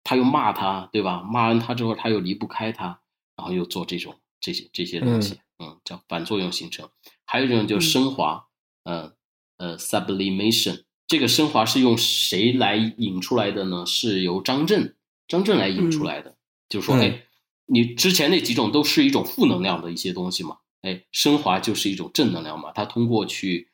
[0.04, 1.22] 他又骂他，对吧？
[1.22, 3.00] 骂完他之后，他又离不开他，
[3.38, 6.90] 然后又做这种这些这些东西，嗯叫反作用形成。
[7.26, 8.46] 还有一种就是升华，
[8.84, 9.14] 呃
[9.58, 10.84] 呃，sublimation。
[11.08, 13.86] 这个升华是用谁来引出来的呢？
[13.86, 14.96] 是由张震
[15.28, 16.36] 张震来引出来的，
[16.70, 17.24] 就是说，嗯哎，
[17.66, 22.72] 你之前那几种都是一种负能量的一些东西嘛，哎，升华就是一种正能量嘛。
[22.72, 23.70] 他通过去，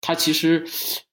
[0.00, 0.66] 他其实，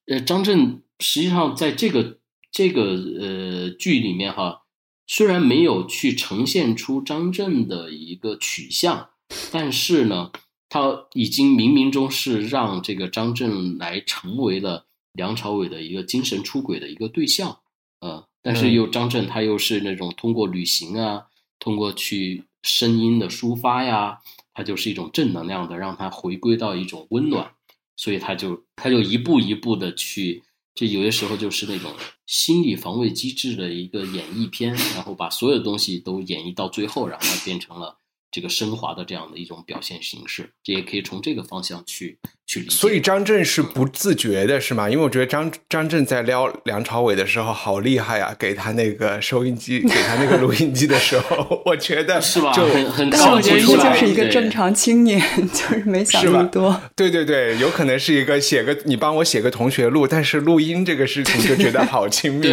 [0.06, 2.18] 呃，张震实际上在这个
[2.50, 2.82] 这个
[3.20, 4.62] 呃剧里面哈，
[5.06, 9.10] 虽然没有去呈现出张震的一个取向，
[9.50, 10.30] 但是呢，
[10.68, 17.58] 他已经冥冥中是让这个张震来成为了梁朝伟的一个精神出轨的一个对象，
[18.00, 21.26] 呃，但是又张震他又是那种通过旅行啊，
[21.58, 24.20] 通过去声音的抒发呀，
[24.54, 27.52] 他就是一种正能量的，让他回归到一种温暖，
[27.96, 30.42] 所以他就他就一步一步的去，
[30.74, 31.92] 这有些时候就是那种
[32.26, 37.98] 心理防卫机制的一个演绎片，然后把所有东西都演绎到最后，然后它变成了
[38.32, 42.72] 这个升华的这样的一种表现形式，这也可以从这个方向去去理解。
[42.72, 44.88] 所以张震是不自觉的，是吗？
[44.88, 52.52] 因为我觉得张张震在撩梁朝伟的时候好厉害啊，给他那个收音机，给他那个录音机的时候，我觉得是吧？
[52.54, 55.20] 就很很但是我觉得就是一个正常青年，
[55.52, 56.80] 就是没想那么多。
[56.96, 62.48] 对对对，有可能是一个写个你帮我写个同学录，但是录音这个事情就觉得好亲密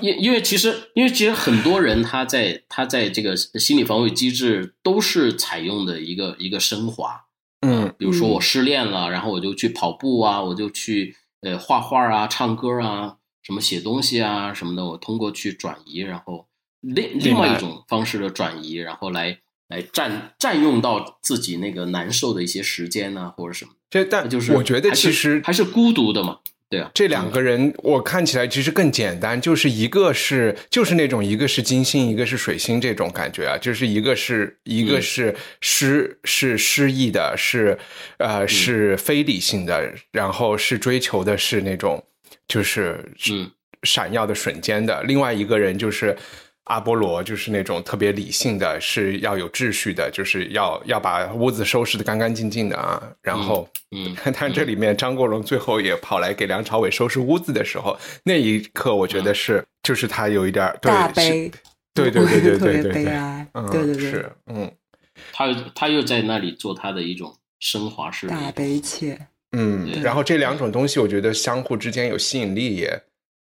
[0.00, 7.24] 因因为其实因为其实很多人他在他在这个心理防卫机制都是采用的一个一个升华，
[7.60, 16.46] 嗯比如说我失恋了，然后我就去跑步啊，我就去呃画画啊、唱歌啊、什么写东西啊什么的，我通过去转移，然后
[16.80, 23.72] 另另外一种方式的转移，然后来来占占用到自己那个难受的一些时间呢，或者什么。
[23.90, 37.78] 这但就是我觉得还是其实还是孤独的嘛，对啊，这两个人我看起来其实更简单，就是一个是就是那种一个是金星，一个是水星这种感觉啊，就是一个是一个是失是失意的，是
[38.18, 42.04] 呃是非理性的，然后是追求的是那种
[42.46, 43.50] 就是嗯。
[43.84, 46.16] 闪耀的瞬间的，另外一个人就是。
[46.68, 53.02] 阿波罗就是那种特别理性的，是要有秩序的，就是要要把屋子收拾的干干净净的啊。
[53.20, 61.50] 然后，嗯， 但这里面张国荣最后也跑来给梁朝伟收拾屋子的时候，那一刻我觉得是，就是他有一点对大悲，
[61.94, 64.70] 对对对对对 对对，悲哀，嗯，对对对，是，嗯。
[65.32, 69.18] 他他又在那里做他的一种升华式大悲切，
[69.50, 70.00] 嗯。
[70.00, 73.02] 然后这两种东西，我觉得相互之间有吸引力也，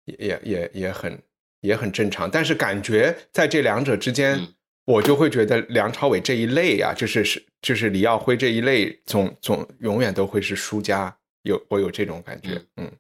[0.07, 1.17] 也也也也很
[1.61, 2.31] 也很正常。
[2.31, 4.55] 但是感觉在这两者之间，嗯
[4.87, 11.17] 我就会觉得梁朝伟这一类啊，就是是就是李耀辉这一类，总总永远都会是输家。
[11.43, 12.91] 有我有这种感觉，嗯。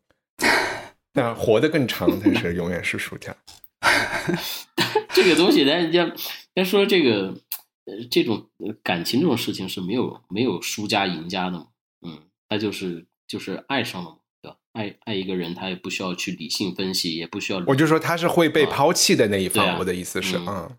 [1.12, 3.34] 那活得更长才是永远是输家。
[5.12, 6.14] 这个东西，人家人
[6.54, 7.34] 家说这个
[7.86, 11.66] 呃这种呃感情这种事情是没有没有输家赢家的嘛，
[12.06, 14.18] 嗯，他就是就是爱上了？
[14.72, 20.70] 爱爱一个人，他也不需要去理性分析，也不需要我就说他是会被抛弃的那一方，我的意思是，嗯。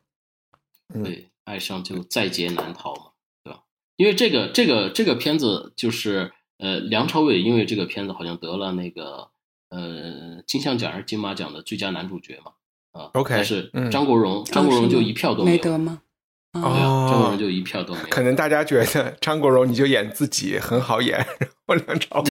[1.04, 3.02] 对，爱上就在劫难逃嘛，
[3.44, 3.62] 对吧？
[3.96, 9.30] 因为这个这个这个片子就是呃，梁朝伟因为这个片子好像得了那个
[9.70, 12.52] 呃金像奖还是金马奖的最佳男主角嘛，
[12.92, 13.90] 啊 OK，但是嗯。
[13.90, 16.02] 张国荣张国荣就一票都有，没得吗？
[16.52, 22.31] 对啊，啊，张国荣就一票都没有，可能大家觉得张国荣你就演自己很好演，然后梁朝伟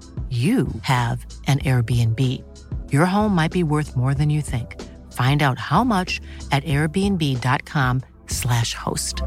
[0.31, 2.19] you have an Airbnb.
[2.89, 4.77] Your home might be worth more than you think.
[5.11, 9.21] Find out how much at airbnb.com/slash host.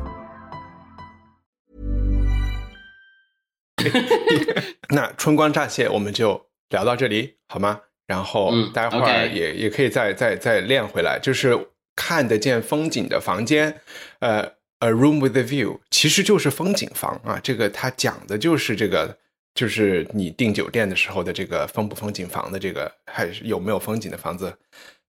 [4.88, 7.81] 那春光乍泄，我们就聊到这里好吗？
[8.07, 13.81] 然后嗯待会儿也、也可以再再再练回来，就是看得见风景的房间，
[14.21, 17.38] 呃，a room with a view，其实就是风景房啊。
[17.43, 19.19] 这个它讲的就是这个，
[19.55, 24.53] 就是你订酒店的时候的这个风不风景房的这个，还是有没有风景的房子，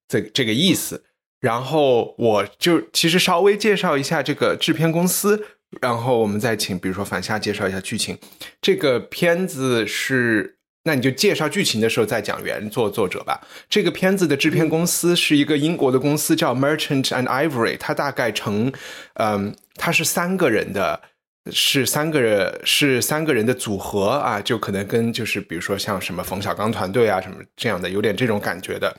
[0.08, 1.04] 这这个意思。
[1.42, 5.46] 然后我就其实稍微介绍一下这个制片公司，
[5.82, 8.18] 然后我们再请比如说反夏介绍一下剧情。
[8.62, 13.42] 这个片子是，那你就介绍剧情的时候再讲原作作者吧。
[13.68, 18.72] 这个片子的制片公司是一个英国的公司，叫 Merchant and Ivory，它大概成，
[19.16, 21.02] 嗯，它是三个人的。
[21.52, 28.96] 是三个人，是三个人的组合啊，就可能跟就是比如说像什么冯小刚团队啊什么这样的，有点这种感觉的。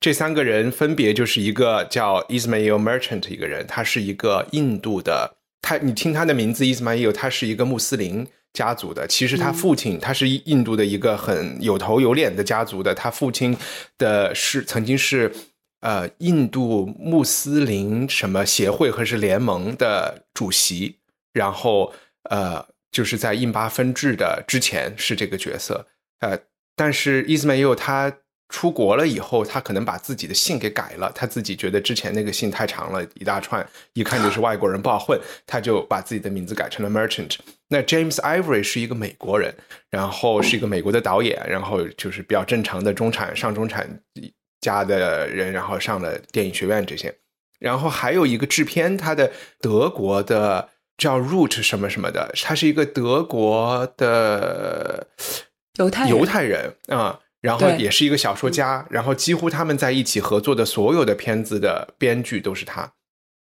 [0.00, 9.06] 这三个人分别就是一个叫 Ismail Merchant 一个人，他是一个印度的，他你听他的名字 Ismail，他是一个穆斯林家族的。
[9.06, 13.56] 其实他父亲他是印度的一个很有头有脸的家族的，他父亲
[13.98, 15.30] 的是曾经是
[15.82, 20.96] 呃印度穆斯林什么协会和是联盟的主席，
[21.32, 21.92] 然后
[22.30, 25.86] 呃就是在印巴分治的之前是这个角色，
[26.20, 26.38] 呃，
[26.76, 28.12] 但是伊斯梅佑他
[28.50, 37.34] 出国了以后，他可能把自己的姓给改了，他自己觉得之前那个姓太长了，一大串，一看就是外国人不好混，他就把自己的名字改成了 Merchant。
[37.68, 39.54] 那 James Ivory 是一个美国人，
[39.88, 43.88] 然后是一个美国的导演，然后就是比较正常的中产上中产
[44.60, 47.14] 家的人，然后上了电影学院这些。
[47.58, 50.68] 然后还有一个制片，他的德国的
[51.02, 55.08] 叫 Root 什么什么的，他是一个德国的
[55.78, 62.92] 犹太犹太人啊、然后也是一个小说家，然后几乎他们在一起合作的所有的片子的编剧都是他。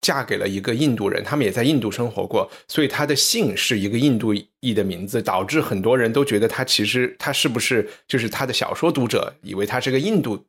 [0.01, 10.43] 嫁给了一个印度人，他们也在印度生活过，所以他的姓是一个印度裔的名字，导致很多人都觉得他其实他是不是就是他的小说读者以为他是个印度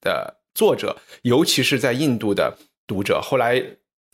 [0.00, 3.20] 的作者，尤其是在印度的读者。
[3.20, 3.62] 后来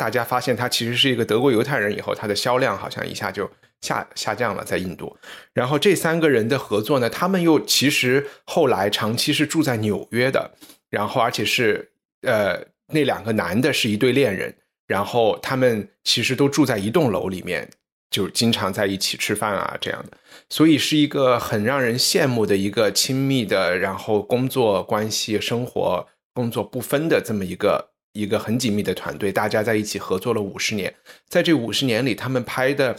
[0.00, 3.48] 大家发现他其实是一个德国犹太人以后，他的销量好像一下就
[3.82, 5.14] 下下降了，在印度。
[5.52, 10.52] 然后这三个人的合作呢，他们又其实后来长期是住在纽约的，
[10.88, 11.92] 然后而且是
[12.22, 17.68] 呃那两个男的是一对恋人，然后他们其实都住在一栋楼里面，
[18.10, 20.16] 就经常在一起吃饭啊这样的，
[20.48, 30.94] 所以是一个很让人羡慕的一个亲密的，然后工作关系、生活工作不分的这么一个一个很紧密的团队，大家在一起合作了五十年，
[31.28, 32.96] 在这五十年里，他们拍的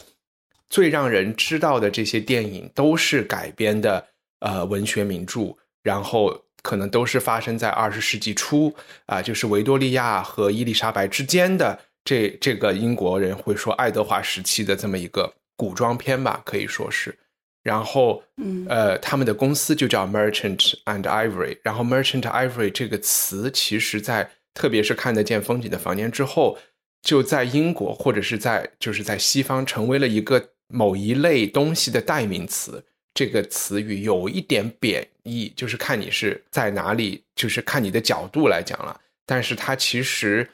[0.70, 4.06] 最让人知道的这些电影都是改编的
[4.40, 8.74] 呃文学名著，然后可能都是发生在二十世纪初
[9.06, 17.16] 啊、就是维多利亚和伊丽莎白之间的这这个英国人会说爱德华时期的这么一个古装片吧，可以说是。
[17.62, 21.58] 然后，嗯呃，他们的公司就叫 Merchant and Ivory。
[21.62, 26.58] 然后，Merchant Ivory 这个词，其实在特别是看得见风景的房间之后，
[27.02, 32.84] 就在英国或者是在就是在西方成为了一个某一类东西的代名词。
[33.14, 38.98] 这个词语有一点贬义，就是看你是在哪里，就是看你的角度来讲了。
[39.26, 40.48] 但是它其实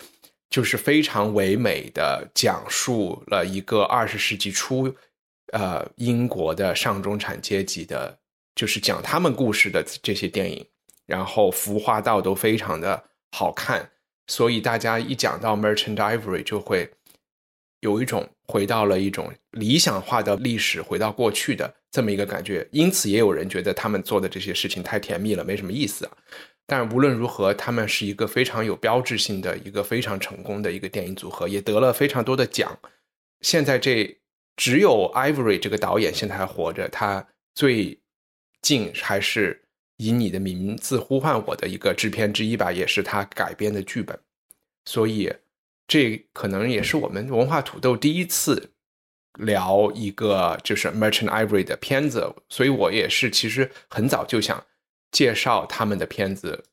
[0.50, 4.92] 就是非常唯美的讲述了一个二十世纪初，
[5.52, 8.18] 呃，英国的上中产阶级的，
[8.56, 10.66] 就是讲他们故事的这些电影，
[11.06, 13.90] 然后服化道都非常的好看，
[14.26, 16.90] 所以大家一讲到 Merchant Ivory 就会
[17.80, 22.66] 有一种回到了一种理想化的历史，回到过去的这么一个感觉。
[22.72, 26.12] 因此，也有人觉得他们做的这些事情太甜蜜了，没什么意思啊。
[26.66, 32.78] 但无论如何，他们是一个非常有标志性的一个非常成功的一个电影组合，也得了非常多的奖。
[33.40, 34.18] 现在这
[34.56, 37.98] 只有 Ivory 这个导演现在还活着，他最
[38.60, 39.62] 近还是
[39.98, 44.18] 以你的名字呼唤我的一个制片之一吧，也是他改编的剧本。
[44.84, 45.30] 所以
[45.86, 48.70] 这可能也是我们文化土豆第一次
[49.38, 54.64] 聊一个就是 Merchant Ivory 的片子，所以我也是其实很早就想
[55.12, 56.64] 介绍他们的片子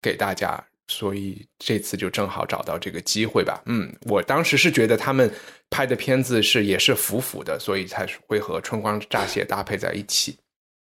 [0.00, 3.62] 给大家，所以这次就正好找到这个机会吧。
[3.66, 5.30] 嗯，我当时是觉得他们
[5.68, 10.36] 拍的片子是也是腐腐的，所以才会和《春光乍泄》搭配在一起。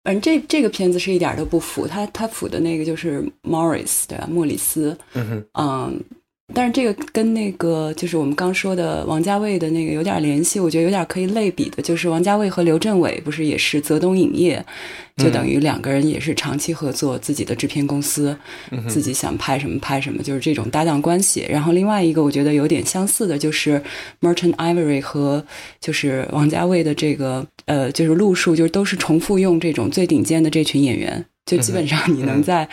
[0.06, 4.28] 反正这这个片子是一点都不腐，他他腐的那个就是 Morris 对吧？
[4.30, 6.04] 莫里斯，嗯哼，嗯，
[6.54, 14.64] 但是这个跟那个就是我们刚说的王家卫的那个有点联系，我觉得有点可以类比的，就是王家卫和刘镇伟不是也是泽东影业，
[15.16, 18.34] 就等于两个人也是长期合作，自己的制片公司，
[18.88, 21.44] 自己想拍什么拍什么，就是这种搭档关系。
[21.50, 23.82] 然后另外一个我觉得有点相似的，就是
[24.20, 25.44] Merchant Ivory 和
[25.80, 31.26] 就是王家卫的这个呃，就是路数，就是都是重复用这种最顶尖的这群演员。
[31.46, 32.68] 就基本上你能在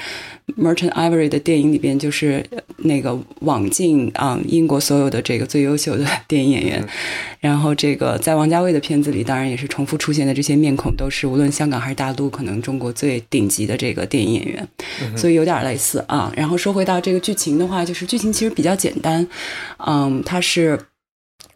[0.58, 6.84] Merchant Ivory 的电影里边，就是呃那个网进啊、英国所有的这个最优秀的电影演员，
[7.40, 14.68] 然后这个在王家卫的片子里，当然也是重复出现的这些面孔，都是无论香港还是大陆，可能中国最顶级的这个电影演员，
[15.16, 16.34] 所以有点类似啊。
[16.36, 19.28] 然后说回到这个剧情的话，就是剧情其实比较简单，
[19.78, 20.80] 嗯，它是。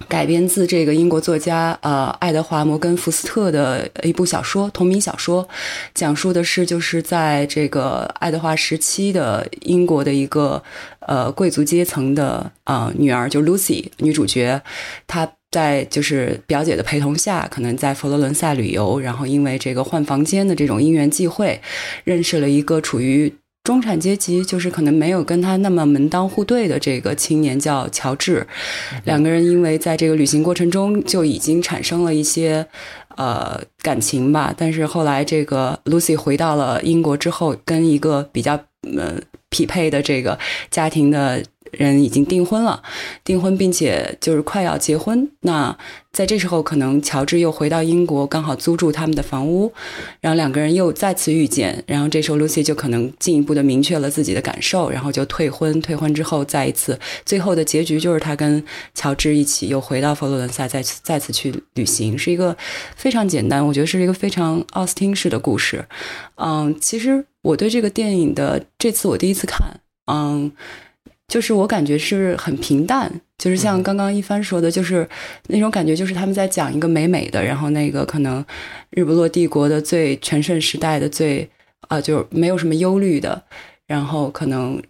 [0.07, 5.47] 改编自这个英国作家呃爱德华摩根福斯特的一部小说同名小说，
[5.93, 10.63] 讲述的是就是在这个爱德华时期的英国的一个
[10.99, 14.61] 呃贵族阶层的呃女儿，就 Lucy 女主角，
[15.07, 21.61] 她在就是表姐的陪同下，可能在佛罗伦萨旅游，然后因为这个换房间的这种因缘际会，
[22.03, 23.33] 认识了一个处于
[23.67, 28.47] 中产阶级，就是可能没有跟他那么门当户对的这个青年叫乔治，
[29.03, 32.65] 两个人因为在这个旅行过程中就已经产生了一些
[33.17, 38.57] 呃感情吧，但是后来这个 Lucy 回到了英国之后，跟一个比较
[38.95, 40.39] 呃匹配的这个
[40.71, 42.81] 家庭的人已经订婚了，
[43.23, 45.29] 订婚并且就是快要结婚。
[45.41, 45.77] 那
[46.11, 49.71] 在这时候，可能乔治又回到英国，刚好租住他们的房屋，
[50.19, 51.83] 然后两个人又再次遇见。
[51.85, 55.79] 然后这时候 Lucy 就可能进一步的明确了自己的感受，然后就退婚。
[55.81, 58.63] 退婚之后，再一次最后的结局就是他跟
[58.95, 62.57] 乔治一起又回到佛罗伦萨，再次再次去旅行，是一个
[62.95, 65.85] 非常简单，我觉得是一个非常奥斯汀式的故事。
[66.35, 70.51] 嗯，其实我对这个电影的这次我第一次看，嗯，
[71.27, 75.07] 就是我感觉是很平淡，就是像刚刚一帆说的，就是
[75.47, 78.43] 那种感觉，就是他们在讲一个美美的，然后那个可能
[78.91, 81.49] 日不落帝国的最全盛时代的最
[81.89, 83.43] 啊，就没有什么忧虑的，
[83.85, 84.81] 然后可能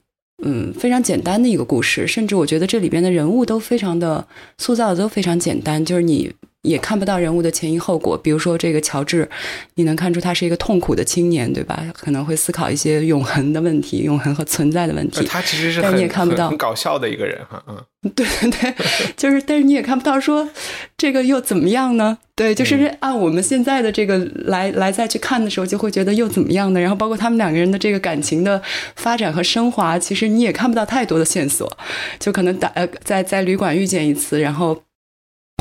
[0.44, 4.28] 嗯非常简单的一个故事，甚至我觉得这里边的人物都非常的
[4.58, 6.32] 塑造的都非常简单，就是你。
[6.68, 9.28] 也看不到人物的前因后果，比如说这个乔治，
[9.76, 11.82] 你能看出他是一个痛苦的青年，对吧？
[11.94, 15.26] 可能会思考一些永恒的问题、永恒和存在的问题。
[15.26, 18.76] 他其实是，但你也看不到很搞笑的一个人哈，嗯，对对对，
[19.16, 20.50] 就是，但是你也看不到说
[20.98, 22.18] 这个又怎么样呢？
[22.36, 26.80] 对，就是按我们现在的这个来来再去看的时候，就会觉得又怎么样呢？
[26.80, 28.62] 然后包括他们两个人的这个感情的
[28.96, 31.72] 发展和升华，其实你也看不到太多的线索，
[32.20, 34.82] 就可能打呃在在旅馆遇见一次，然后。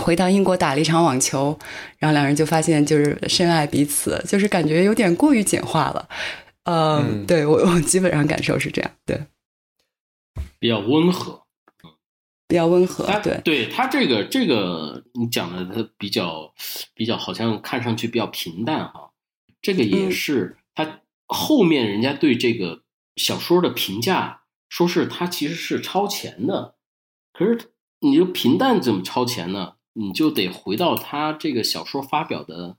[0.03, 1.59] 回到英国打了一场网球，
[1.99, 6.09] 然后两人就发现就是深爱彼此，就是感觉有点过于简化了。
[6.65, 9.21] 嗯，对我 我基本上感受是这样，对，
[10.59, 11.43] 比较温和，
[12.49, 13.07] 比较温和。
[13.21, 16.53] 对，对他这个这个你讲的他比较
[16.95, 19.11] 比较好像看上去比较平淡哈，
[19.63, 22.83] 这个也是他后面人家对这个
[23.17, 26.75] 小说的评价，说是他其实是超前的，
[27.33, 27.71] 可是
[28.01, 29.75] 你就平淡怎么超前呢？
[29.99, 32.77] 你就得回到他这个小说发表的，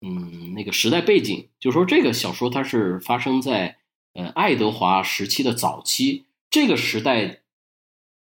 [0.00, 3.76] 嗯，那个时代背景，就说这个小说它是发生在
[4.14, 7.42] 呃爱德华时期的早期，这个时代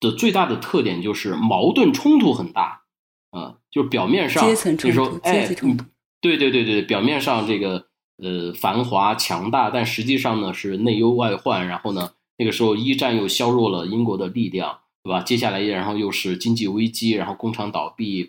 [0.02, 2.82] 的最大的特点就是矛盾冲突很大，
[3.32, 4.44] 啊，就表面上
[4.76, 5.48] 就说哎，
[6.20, 14.80] 对对对对，表面上这个呃繁华强大，但实际上呢是内忧外患，然后呢那个时候一战又削弱了英国的力量。
[15.10, 15.24] 对吧？
[15.24, 18.26] 接下来，然后又是经济危机，然后工厂倒闭，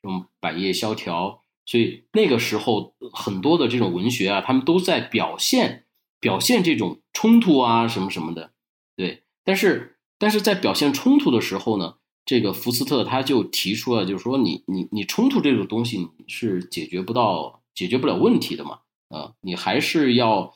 [0.00, 5.84] 这种百业萧条，所以那个时候很多的这种文学啊，他们都在表现
[6.20, 8.52] 表现这种冲突啊，什么什么的。
[8.96, 18.78] 对，但是但是在表现冲突的时候呢，这个福斯特他就提出了，就是说你你你冲突这种东西是解决不到解决不了问题的嘛？
[19.10, 20.54] 啊，你还是要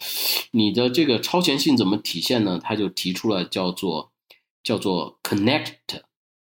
[0.52, 2.58] 你的这个超前性怎么体现呢？
[2.58, 4.12] 他就提出了叫做。
[4.68, 6.02] 叫做 connect，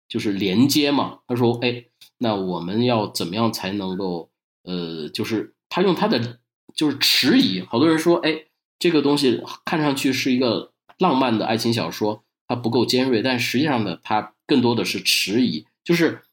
[0.07, 1.19] 就是连接嘛。
[1.28, 1.88] 他说：“哎，
[2.19, 4.32] 那我们要怎么样才能够
[4.63, 6.39] 呃，就是他用他的
[6.74, 7.59] 就是迟疑。
[7.59, 8.45] 好多人说，哎，
[8.80, 15.65] 这个东西看上去是一个浪漫的爱情小说，它不够尖锐，但实际上呢，它更多的是迟疑。
[15.84, 16.24] 就是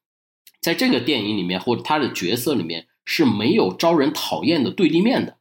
[0.60, 5.38] 在这个电影里面，或者他的角色里面是没有招人讨厌的对立面的，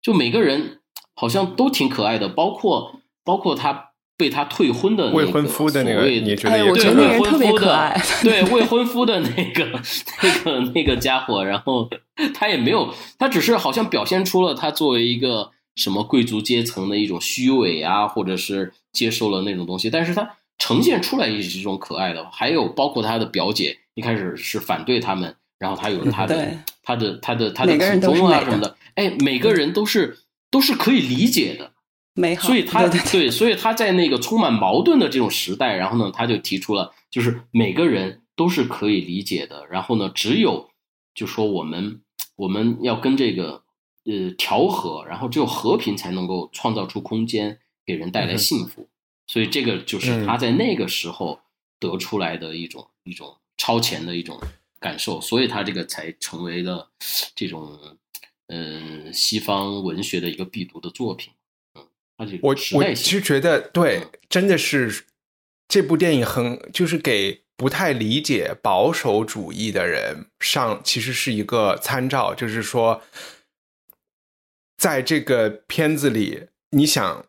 [0.00, 0.80] 就每个人
[1.16, 3.88] 好像都挺可爱的，包括包括他。”
[4.22, 9.80] 被他退婚的未婚夫的那个，你觉得也对未婚夫的 对未婚夫的那个
[10.22, 11.90] 那个那个家伙，然后
[12.32, 22.24] 他也没有，他只是好像表现出了他作为一个什么贵族阶层的一种虚伪啊，或者是接受了那种东西，但是他呈现出来也是一种可爱的。
[22.30, 30.18] 还有包括他的表姐一开始是反对他们，然后他有他的他的他的他的苦衷啊什么的，哎，每个人都是
[30.48, 31.71] 都是可以理解的。
[32.14, 40.70] 美好，所以他对，所以他在那个充满矛盾的这种时代，然后呢，他就提出了，就是每个人都是可以理解的，然后呢，只有
[41.14, 42.02] 就说我们
[42.36, 43.62] 我们要跟这个
[44.04, 48.88] 呃调和，然后只有和平才能够创造出空间，给人带来幸福。
[49.26, 51.40] 所以这个就是他在那个时候
[51.80, 54.38] 得出来的一种一种超前的一种
[54.78, 56.90] 感受，所以他这个才成为了
[57.34, 57.78] 这种
[58.48, 61.32] 嗯西方文学的一个必读的作品。
[62.42, 65.04] 我我其实觉得，对，真的是
[65.68, 72.34] 这部电影很就是给不太理解保守主义的人上，其实是一个参照。
[72.34, 73.02] 就是说，
[74.76, 77.26] 在这个片子里，你想，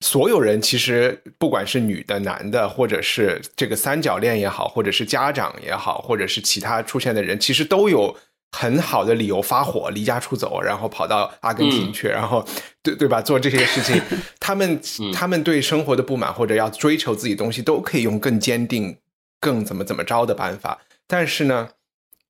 [0.00, 8.16] 所有人其实不管是女的、男的，或者是这个三角恋也好，或者是家长也好，或者是其他出现的人，其实都有。
[8.52, 12.42] 很好的理由发火，离家出走，然后跑到阿根廷去，然后
[12.82, 13.20] 对对吧？
[13.20, 14.00] 做这些事情，
[14.40, 14.80] 他们
[15.12, 18.96] 他们对生活的不满或者要追求自己东西，都可以用更坚定、
[19.40, 20.78] 更怎么怎么着的办法。
[21.06, 21.68] 但是呢，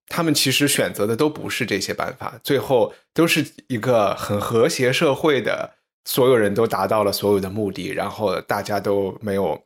[0.09, 9.63] 他们其实选择的都不是这些办法，最后都是一个很和谐社会的，所有人都达到了所有的目的，然后大家都没有，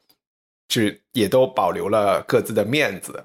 [0.68, 0.82] 就
[1.12, 3.24] 也都保留了各自的面子。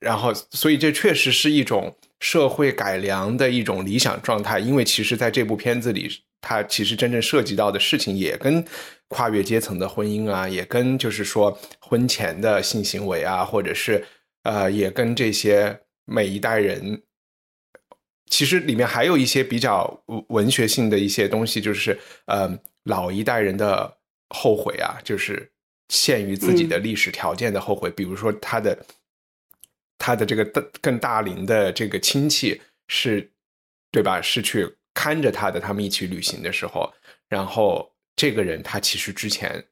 [0.00, 1.96] 然后，所以这确实是一种。
[2.20, 6.10] 社会改良的一种理想状态，因为其实在这部片子里，
[6.40, 8.64] 它其实真正涉及到的事情也跟
[9.08, 14.04] 跨越阶层的婚姻啊，也跟就是说婚前的性行为啊，或者是
[14.42, 17.02] 呃，也跟这些每一代人，
[18.30, 23.98] 其实里面还有一些比较文学性的一些东西，就是呃，老一代人的
[24.30, 25.50] 后悔啊，就是
[25.88, 28.76] 限于自己的历史条件的后悔，比如说他的
[29.98, 33.30] 他的这个更更大龄的这个亲戚是，
[33.90, 34.20] 对吧？
[34.20, 36.92] 是去看着他的，他们一起旅行的时候，
[37.28, 39.64] 然后这个人他其实之前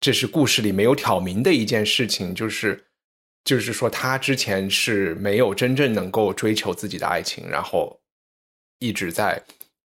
[0.00, 2.86] 这是故事里没有挑明的一件事情，就是
[3.44, 8.00] 就是说他之前是没有真正能够追求自己的爱情，然后
[8.78, 9.42] 一直在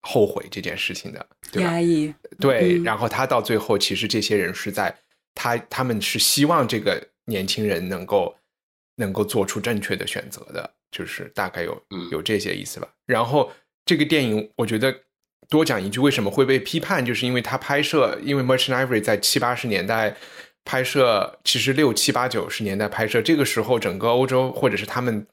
[0.00, 1.70] 后悔这件事情的，对吧？
[1.70, 4.96] 压抑，对，嗯然后他到最后，其实这些人是在
[5.34, 8.34] 他他们是希望这个年轻人能够
[8.96, 12.88] 能够做出正确的选择的，就是大概有嗯有这些意思吧。
[13.06, 13.50] 然后
[13.84, 14.94] 这个电影，我觉得
[15.48, 20.16] 多讲一句，为什么会被批判，就是因为它拍摄，因为《Merchant Ivory》在七八十年代
[20.64, 25.26] 拍摄，其实六七八九十年代拍摄，这个时候整个欧洲或者是他们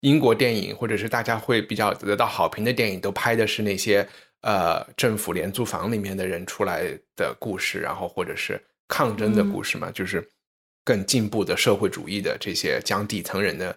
[0.00, 4.06] 英国电影，或者是大家会比较得到好评的电影，都拍的是那些
[4.42, 6.82] 呃政府廉租房里面的人出来
[7.14, 10.28] 的故事，然后或者是抗争的故事嘛，就是
[10.86, 13.76] 更进步的社会主义的这些讲底层人的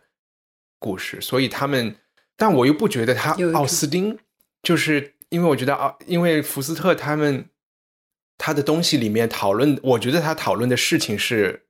[0.78, 1.96] 故事，所以他们，
[2.38, 4.20] 但我又不觉得他奥斯丁，
[4.62, 7.50] 就是因为我觉得奥，因为福斯特他们
[8.38, 11.66] 他的东西里面讨论，我觉得他讨论的事情是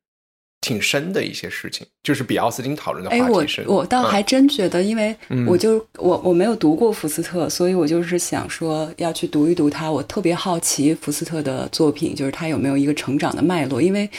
[0.62, 3.66] 挺深的一些事情，就是比奥斯汀讨论的话题深。
[3.68, 9.89] 我倒还嗯真觉得，因为嗯我就、我我没有读过福斯特，所以我就是想说要去读一读他。
[9.89, 13.82] 我特别好奇福斯特的作品，就是他有没有一个成长的脉络。
[13.82, 14.10] 因为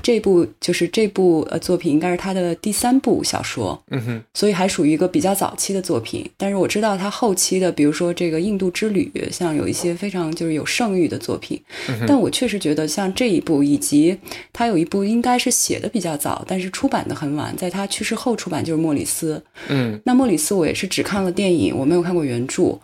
[0.00, 6.28] 这部就是这部呃作品应该是他的第三部小说，嗯哼，所以还属于一个比较早期的作品。
[6.36, 11.60] 但是我知道他后期的，比如说这个《印度之旅》，像有一些非常就是有盛誉的作品。
[12.06, 14.16] 但我确实觉得像这一部，以及
[14.52, 19.36] 他有一部应该是写的比较早，但是出版的很晚，在他去世后出版就是《莫里斯》。
[19.68, 22.78] 嗯那莫里斯我也是只看了电影，我没有看过原著。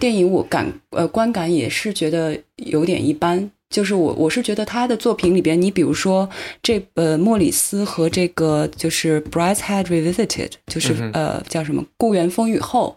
[0.00, 6.28] 电影我感呃观感也是觉得有点一般，就是我我是觉得他的作品里边，你比如说
[6.62, 10.26] 这呃莫里斯和这个就是《Bride's Head Revisited》，
[10.66, 12.96] 就是、嗯呃叫什么《故园风雨后》。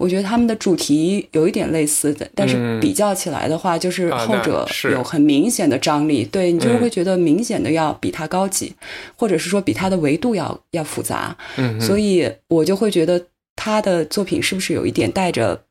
[0.00, 2.80] 我觉得他们的主题有一点类似的，但是嗯。
[2.80, 8.72] 比较起来的话，就是后者有很明显的张力，对你就会觉得明显的要比他高级，
[9.14, 11.36] 或者是说比他的维度要要复杂。
[11.56, 11.78] 嗯。
[11.78, 13.22] 哼，所以我就会觉得
[13.54, 15.62] 他的作品是不是有一点带着，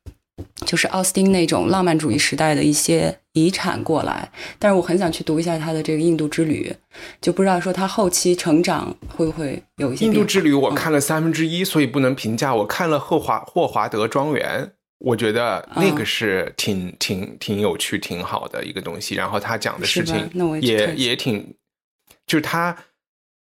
[0.64, 4.30] 就是奥斯汀那种浪漫主义时代的一些遗产过来。
[4.58, 6.70] 但是我很想去读一下他的这个《印度之旅》，
[7.20, 12.54] 就不知道说他后期成长会不会有一些印度之旅我嗯看了三分之一，所以不能评价。
[12.54, 19.14] 我看了霍华霍华德庄园，我觉得那个嗯是挺挺挺有趣、挺好的一个东西。
[19.14, 21.54] 然后他讲的事情那我也也挺，
[22.26, 22.76] 就是他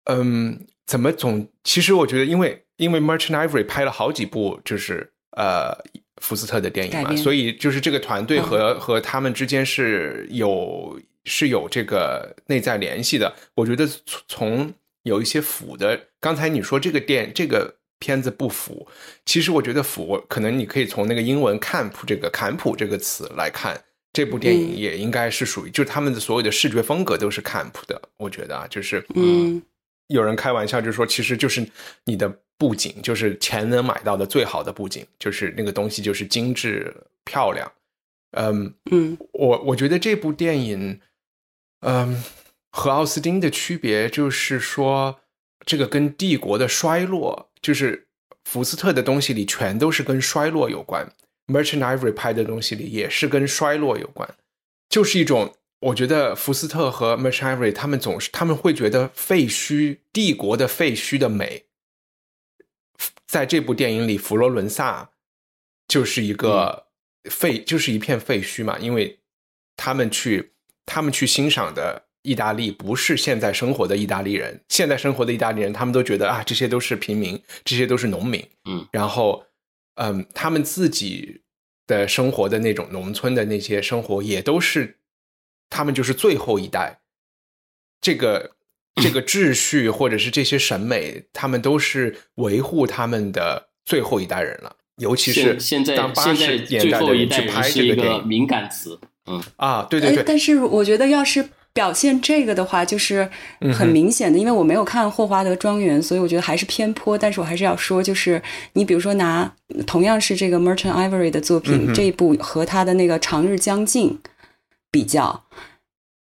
[0.05, 1.49] 嗯，怎么总？
[1.65, 5.77] 其实我觉得，因为因为 Merchant Ivory 拍了好几部，就是呃
[6.21, 13.35] 福斯特的电影嘛，所以就是这个团队嗯和、和他们之间是有是有这个内在联系的。
[13.55, 18.87] 我觉得从从有一些腐的，刚才你说这个电这个片子不腐，
[19.25, 23.81] 其实我觉得腐，可能你可以从那个英文 camp 这个坎普这个词来看。
[24.11, 29.63] 这部电影嗯也应该是属于，就是他们的所有的视觉风格都是 camp 的，我觉得啊，就是嗯
[30.09, 31.67] 有人开玩笑就说，其实就是
[32.05, 32.29] 你的
[32.59, 36.95] 布景，就是钱能买到的最好的布景，就是那个东西就是精致
[37.25, 37.71] 漂亮。
[38.33, 41.01] 嗯，嗯我我觉得这部电影，
[41.81, 42.23] 嗯，
[42.71, 45.21] 和奥斯汀的区别就是说，
[45.65, 48.09] 这个跟帝国的衰落，就是
[48.45, 51.11] 福斯特的东西里全都是跟衰落有关
[51.47, 54.29] ，Merchant Ivory 拍的东西里也是跟衰落有关，
[54.89, 55.55] 就是一种。
[55.81, 61.67] 我觉得福斯特和 Merchant Ivory 他们总是他们会觉得废墟帝国的废墟的美，
[63.27, 65.11] 在这部电影里，佛罗伦萨
[65.87, 66.89] 就是一个
[67.31, 69.21] 废，就是一片废墟嘛，因为
[69.77, 70.53] 他们去
[70.85, 79.47] 他们去欣赏的意大利不是现在生活的意大利人，现在生活的意大利人，他们都觉得啊，这些都是平民，这些都是农民，嗯，然后
[79.95, 81.43] 嗯，他们自己
[81.87, 84.98] 的生活的那种农村的那些生活，也都是
[85.71, 87.01] 他们就是最后一代，
[88.01, 88.53] 这个
[89.03, 94.77] 这个秩序或者是这些审美，他们都是维护他们的最后一代人了。
[94.99, 107.17] 尤其是现现在当八现在十年代的最后一人去拍代人是一这个电影个敏感词，嗯，啊，对对对，哎但是我觉得要是表现这个的话，就是嗯很明显的，因为我没有看霍华德庄园，所以我觉得还是偏颇。
[107.17, 108.43] 但是我还是要说，就是
[108.73, 109.55] 你比如说拿
[109.87, 114.11] 同样是这个 Merchant Ivory 的作品、嗯这一部和他的那个《长日将近》
[114.91, 115.45] 比较，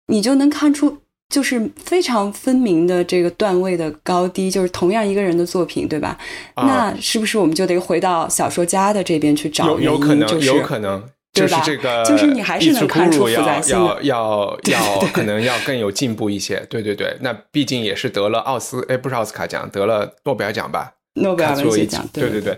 [0.07, 0.99] 你就能看出。
[1.27, 6.15] 就是非常分明的这个段位的高低，就是同样一个人的作品，对吧？
[6.53, 11.03] 啊那是不是我们就得回到小说家的这边去找有可能，就是有可能。
[11.33, 11.55] 就是？
[11.65, 14.71] 这个，就是你还是能看出复杂性要的。
[14.71, 16.63] 要可能要更有进步一些。
[16.69, 20.93] 对对对，那毕竟也是得了奥斯，哎，不是奥斯卡奖，得了诺贝尔奖吧？
[21.15, 22.57] 诺贝尔文学奖，对对对，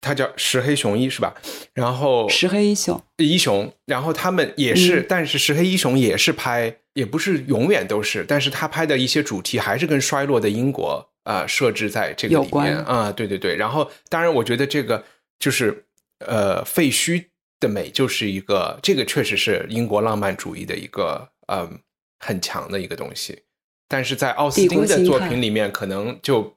[0.00, 1.34] 他叫石黑雄一是吧？
[1.74, 13.56] 然后石黑一雄，一雄，然后他们也是，嗯但是石黑一雄也是拍，也不是永远都是，但是他拍的一些主题还是跟衰落的英国啊、呃设置在这个里面啊、对对对。
[13.56, 15.04] 然后当然，我觉得这个
[15.38, 15.84] 就是
[16.26, 17.26] 呃废墟
[17.60, 21.80] 的美，就是一个这个确实是英国浪漫主义的一个嗯、
[22.20, 23.42] 很强的一个东西，
[23.88, 26.56] 但是在奥斯汀的作品里面，可能就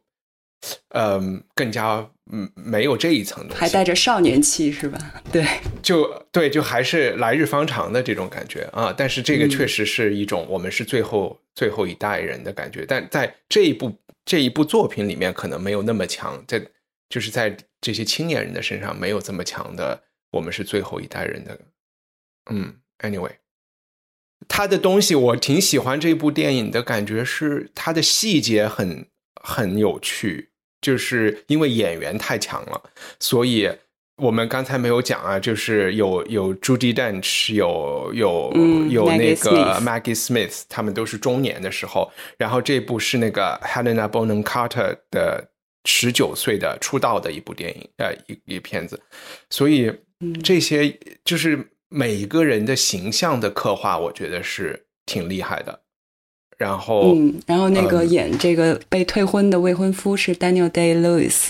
[0.89, 4.97] 嗯、更加嗯没有这一层东西，还带着少年气是吧？
[5.31, 5.45] 对，
[5.81, 8.93] 就对，就还是来日方长的这种感觉啊。
[8.95, 16.65] 但是这个嗯确实是一种我们是最后最后一代人的感觉，但在这一部这一部作品里面，可能没有那么强，在
[17.09, 21.59] 就是在这些青年人的身上没有这么强的，我们是最后一代人的。
[22.49, 23.31] 嗯，anyway，
[24.47, 29.07] 他的东西我挺喜欢这部电影的感觉是他的细节很
[29.41, 30.51] 很有趣，
[30.83, 32.79] 就是因为演员太强了，
[33.19, 33.67] 所以
[34.17, 45.49] 我们刚才没有讲啊，就是有有 Judy Dench，有有、嗯有那个 Maggie Smith，他们都是中年的时候，然后这部是那个 Helena Bonham Carter 的
[45.85, 49.01] 十九岁的出道的一部电影，呃，一一片子，
[49.49, 49.87] 所以
[50.19, 50.33] 嗯。
[50.43, 55.82] 这些就是每一个人的形象的刻画，我觉得是挺厉害的。
[56.57, 61.49] 然后，嗯，然后那个嗯演这个被退婚的未婚夫是 Daniel Day Lewis，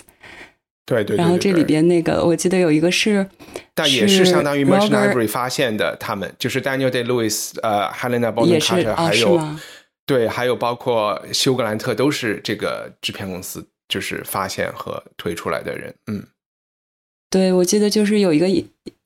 [0.86, 3.28] 对对对，然后这里边那个我记得有一个是，
[3.74, 9.42] 但也是相当于 Merchant Ivory 发现的，他们就是 Daniel Day Lewis，呃，Helena Bonham Carter，啊还有、
[10.06, 15.94] 对，还有包括休格兰特，都是这个制片公司就是发现和推出来的人。
[16.08, 16.24] 嗯，
[17.34, 18.48] 对我记得就是有一个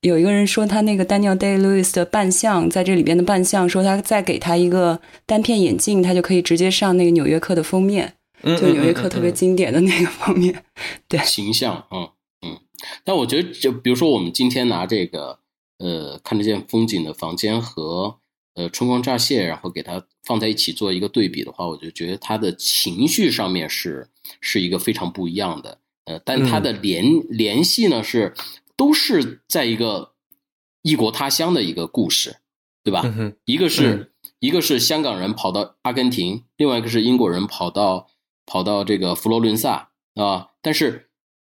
[0.02, 10.62] 有一个人说他那个 Daniel Day Lewis 的扮相，在这里边的扮相，说他再给他一个单片眼镜，他就可以直接上那个《纽约客》的封面，嗯就《纽约客》嗯特别经典的那个封面。
[11.08, 12.10] 对，形象，嗯
[12.46, 12.58] 嗯。
[13.02, 15.38] 但我觉得，就比如说我们今天拿这个
[15.78, 18.18] 呃看得见风景的房间和
[18.56, 24.06] 呃春光乍泄，然后给它放在一起做一个对比的话，我就觉得它的情绪上面是
[24.42, 25.78] 是一个非常不一样的。
[26.08, 28.34] 呃，但它的联、联系呢是
[28.76, 30.14] 都是在一个
[30.82, 32.36] 异国他乡的一个故事，
[32.82, 33.02] 对吧？
[33.04, 34.08] 嗯一个是、嗯
[34.40, 38.06] 一个是香港人跑到阿根廷，另外一个是英国人跑到
[38.46, 40.50] 跑到这个佛罗伦萨啊。
[40.62, 41.08] 但是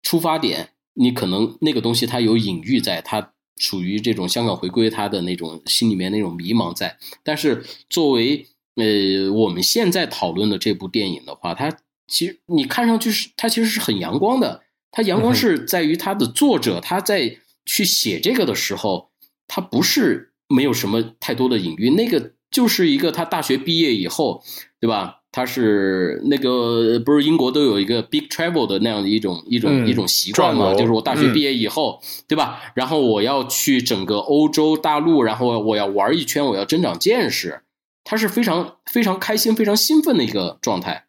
[0.01, 6.97] 出发点，你可能那个东西它有隐喻在，它属于这种香港回归它的那种心里面那种迷茫在。
[7.23, 11.77] 但是作为呃我们现在讨论的这部电影的话，它
[12.11, 19.09] 其实你看上去是它其实是很阳光的，它阳光是在于它的作者他在去写这个的时候，
[19.47, 24.43] 他不是没有什么太多的隐喻，那个就是一个他大学毕业以后，
[24.79, 25.19] 对吧？
[25.33, 30.75] 他是那个不是英国都有一个 big travel 的那样的一种一种、嗯一种习惯嘛？
[30.75, 32.59] 就是我大学嗯毕业以后，对吧？
[32.75, 37.61] 然后我要去整个欧洲大陆，然后我要玩一圈，我要增长见识。
[38.03, 41.05] 他是非常非常开心、非常兴奋的一个状态，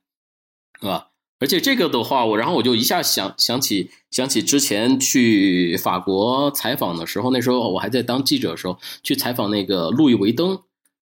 [0.83, 1.07] 对吧？
[1.39, 10.59] 而且这个的话，我然后我就一下想想起想起之前去法国采访的时候，那时候我还在当记者的时候，去采访那个路易威登，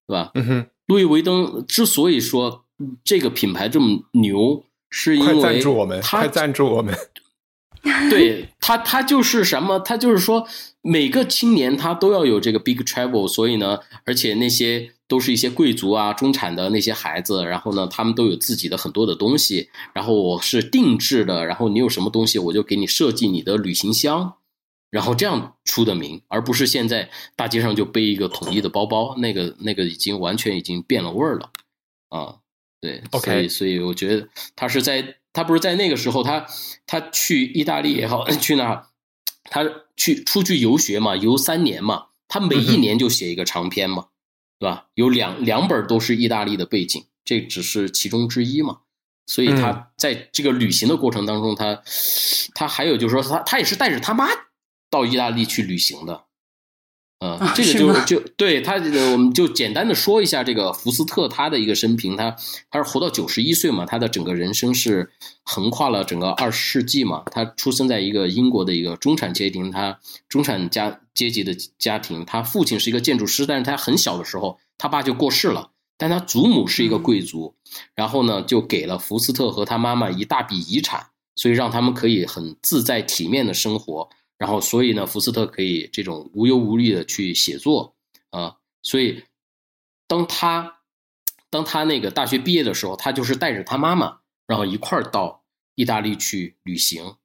[0.07, 0.31] 对吧？
[0.35, 2.65] 嗯哼，路易威登之所以说
[3.05, 6.95] 这个品牌这么牛，是因快为赞助我们，他快赞助我们。
[8.11, 9.79] 对他，他就是什么？
[9.79, 10.47] 他就是说，
[10.83, 24.35] 每个青年他都要有这个 big travel，所以呢，而且那些都是一些贵族啊、中产的那些孩子，然后呢，他们都有自己的很多的东西，然后我是定制的，然后你有什么东西，我就给你设计你的旅行箱，
[24.91, 31.51] 然后这样出的名，而不是现在大街上就背一个统一的包包，那个那个已经完全已经变了味儿了
[32.11, 32.37] 啊。
[32.83, 34.27] 对 OK 所以所以我觉得
[34.57, 36.47] 他是在他不是在那个时候，他
[36.87, 38.87] 他去意大利也好， 去那儿
[39.45, 39.65] 他
[39.97, 44.07] 去出去游学嘛，游三年嘛，他每一年就写一个长篇嘛，
[44.59, 44.87] 对吧？
[44.95, 48.81] 有两两本都是意大利的背景，这只是其中之一嘛。
[49.27, 51.83] 所以嗯他在这个旅行的过程当中，他
[52.55, 54.29] 他还有就是说，他他也是带着他妈
[54.91, 56.25] 到意大利去旅行的。
[57.21, 62.35] 呃啊，这个就是就对他，呃我们就简单的说一下这个福斯特他的一个生平，他
[62.71, 65.11] 他是活到九十一岁嘛，他的整个人生是
[65.43, 67.23] 横跨了整个二十世纪嘛。
[67.31, 69.99] 他出生在一个英国的一个中产阶级，他
[70.31, 77.55] 中产家阶级的家庭，他父亲是一个建筑师，但是他很小的时候他爸就过世了，但他祖母是一个贵族，
[77.95, 84.09] 然后呢就给了福斯特和他妈妈一大笔遗产，所以让他们可以很自在体面的生活。
[84.41, 87.95] 然后所以呢，福斯特可以这种无忧无虑的去写作
[88.31, 89.23] 啊，所以
[90.07, 90.81] 当他
[91.51, 97.17] 当他那个大学毕业的时候，他就是带着他妈妈，然后一块儿到意大利去旅行，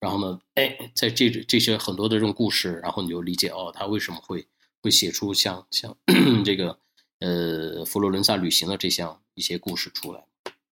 [0.00, 4.44] 然后呢，哎，在这这些很多的这种故事，然后你就理解哦，他为什么会
[4.82, 5.96] 会写出像像
[6.44, 6.76] 这个
[7.20, 10.26] 呃佛罗伦萨旅行的这项一些故事出来，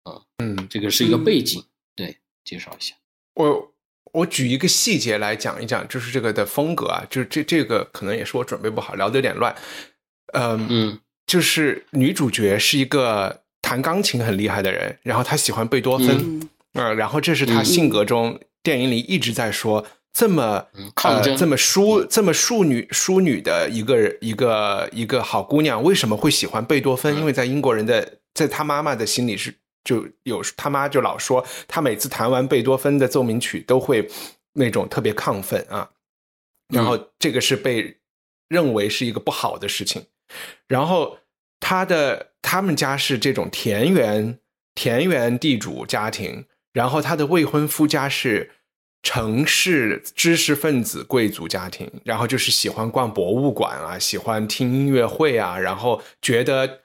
[0.05, 1.61] 嗯嗯，这个是一个背景，
[1.95, 2.95] 对，介绍一下。
[3.33, 3.73] 我
[4.13, 9.55] 我举一个细节来讲一讲，就是这个的风格啊，就是这这个可能也是我准备不好，聊的有点乱。
[10.33, 10.99] 嗯嗯。
[11.27, 16.49] 就是女主角是一个弹钢琴很厉害的人，然后她喜欢贝多芬，嗯。
[16.73, 27.15] 呃，然后这是她性格中、电影里一直在说这么嗯抗争呃这么淑这么淑女淑女的一个一个一个好姑娘，为什么会喜欢贝多芬？
[27.15, 29.53] 因为在英国人的在她妈妈的心里是
[29.83, 34.07] 就有他妈就老说，他每次弹完贝多芬的奏鸣曲都会
[34.53, 35.89] 那种特别亢奋啊，
[36.73, 37.99] 然后这个是被
[38.47, 40.05] 认为是一个不好的事情。
[40.67, 41.17] 然后
[41.59, 44.39] 他的他们家是这种田园
[44.75, 48.51] 田园地主家庭，然后他的未婚夫家是
[49.03, 56.80] 城市知识分子贵族家庭，然后就是喜欢逛博物馆啊，喜欢听音乐会啊，然后觉得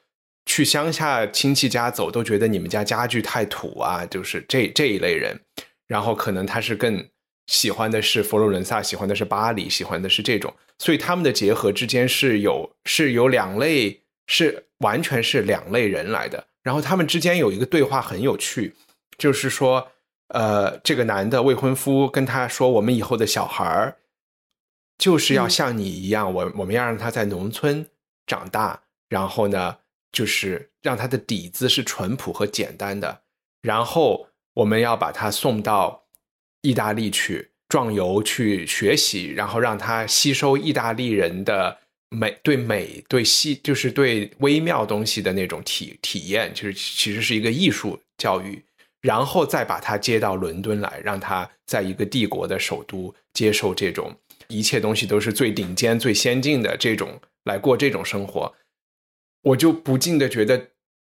[0.46, 5.38] 去乡下亲戚家走都觉得你们家家具太土啊，就是这这一类人。
[5.86, 7.06] 然后可能他是更
[7.46, 16.44] 喜欢的是佛罗伦萨，喜欢的是巴黎，喜欢的是这种，所以他们的结合之间是有是有两类，是完全是两类人来的。
[16.64, 18.74] 然后他们之间有一个对话很有趣，
[19.16, 19.92] 就是说，
[20.28, 23.96] 呃，这个男的未婚夫跟他说，我们以后的小孩儿
[24.98, 27.88] 就是要像你一样，我我们要让他在农村
[28.26, 29.76] 长大，然后呢，
[30.16, 33.20] 就是让他的底子是淳朴和简单的，
[33.60, 36.06] 然后我们要把他送到
[36.62, 41.76] 意大利去壮游去学习，然后让他吸收意大利人的
[42.08, 48.64] 美对美对细就是对微妙东西的那种体体验，就是其实是一个艺术教育，
[49.02, 54.16] 然后再把他接到伦敦来，让他在一个帝国的首都接受这种
[54.48, 58.54] 一切东西都是最顶尖、最先进的这种来过这种生活，
[59.46, 60.68] 我就不禁的觉得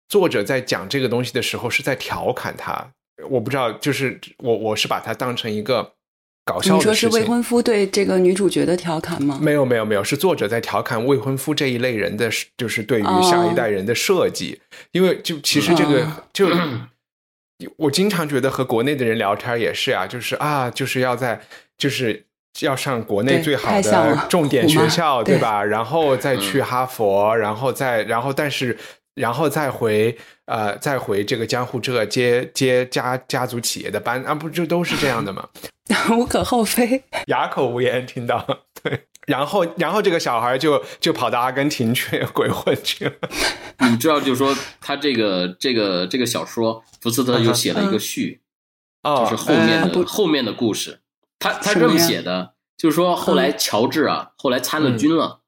[0.08, 2.92] 作者在讲这个东西的时候是在调侃他。
[3.28, 5.94] 我不知道，就是我我是把它当成一个
[6.44, 7.10] 搞笑你说的事情。
[7.10, 9.38] 是未婚夫对这个女主角的调侃吗？
[9.40, 14.60] 没有没有没有，是作者在调侃未婚夫这一类人的，就是对于下一代人的设计。
[14.90, 16.48] 因为就其实这个、哦就，
[17.76, 21.40] 我经常觉得和国内的人聊天也是啊，就是啊，就是要在
[21.78, 22.26] 就是
[22.60, 25.64] 要上国内最好的重点学校，对对吧？
[25.64, 28.76] 然后再去哈佛，然后再然后但是
[29.14, 35.48] 然后再回呃再回这个江户浙接接家家族企业的班啊，不就都是这样的吗？
[36.16, 37.02] 无可厚非。
[37.26, 38.46] 哑口无言，听到
[38.82, 43.12] 对，然后然后这个小孩就就跑到阿根廷去 鬼混去了，
[43.90, 48.40] 你知道，就是说他这个这个这个小说，福斯特又写了一个序，
[49.02, 51.00] 哦就是后面的、后面的故事。
[51.44, 55.42] 他他这么写的，就是说后来乔治啊，后来参了军了，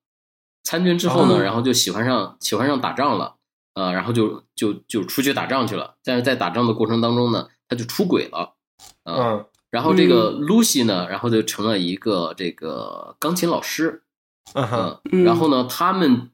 [0.62, 3.36] 参军之后呢，嗯然后就喜欢上喜欢上打仗了，
[3.72, 5.96] 呃，然后就就就出去打仗去了。
[6.04, 8.56] 但是在打仗的过程当中呢，他就出轨了，
[9.04, 9.46] 呃、嗯。
[9.70, 14.02] 然后这个 Lucy 呢，然后就成了一个这个钢琴老师，
[14.52, 15.00] 嗯哼。
[15.24, 16.30] 然后呢，他们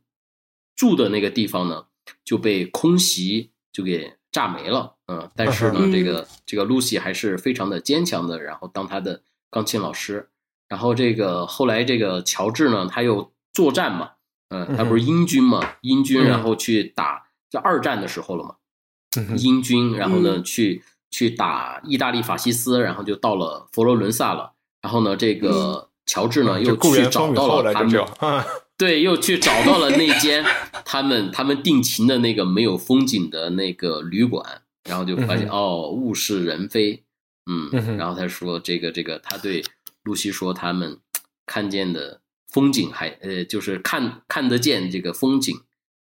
[0.74, 1.86] 住的那个地方呢
[2.24, 9.22] 就被空袭就给炸没了，嗯，但是呢，嗯这个这个 Lucy 还是非常的坚强的，然后当他的
[9.52, 10.28] 钢琴老师，
[10.68, 14.10] 然后这个后来这个乔治呢，他又作战嘛，
[14.48, 16.24] 嗯，他不是英军嘛，英军嗯。
[16.24, 18.56] 然后去打这二战的时候了嘛，
[19.36, 20.42] 英军，然后呢、嗯。
[20.42, 24.54] 去去打意大利法西斯，然后就到了佛罗伦萨了。
[24.80, 27.92] 然后呢，这个乔治呢、又去找到了，他们
[28.78, 30.42] 对，又去找到了那间
[30.86, 37.04] 他们他们定情的那个没有风景的那个旅馆，然后就发现、嗯哦，物是人非，
[37.46, 39.64] 嗯，嗯然后他说这个这个，他对
[40.04, 40.98] 露西说他们
[41.46, 45.60] 看见的风景还呃，就是看看得见这个风景，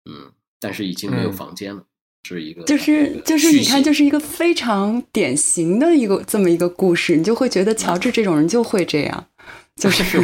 [0.10, 1.86] 嗯，但是已经没有嗯房间了，
[2.28, 9.28] 是一个就是就是你看，就是一个非常典型的一个这么一个故事，你就会觉得乔治这种人就会这样，
[9.76, 10.22] 就是 是？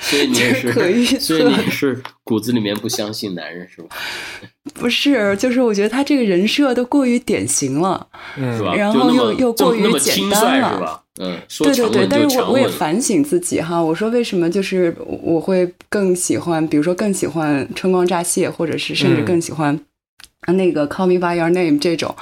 [0.00, 3.96] 所以你是所以你是骨子里面不相信男人是吧？
[4.78, 8.06] 不是，就是我觉得他这个人设都过于典型了。
[8.36, 8.74] 嗯是吧？
[8.74, 11.02] 然后又又过于简单了是吧？
[11.18, 12.68] 嗯，对对对，但是我我也。
[12.68, 19.80] 反省自己哈，我说为什么就是我会更喜欢，比如说更喜欢《春光乍泄》，或者是甚至嗯更喜欢
[20.52, 22.14] 那个《Call Me by Your Name》这种，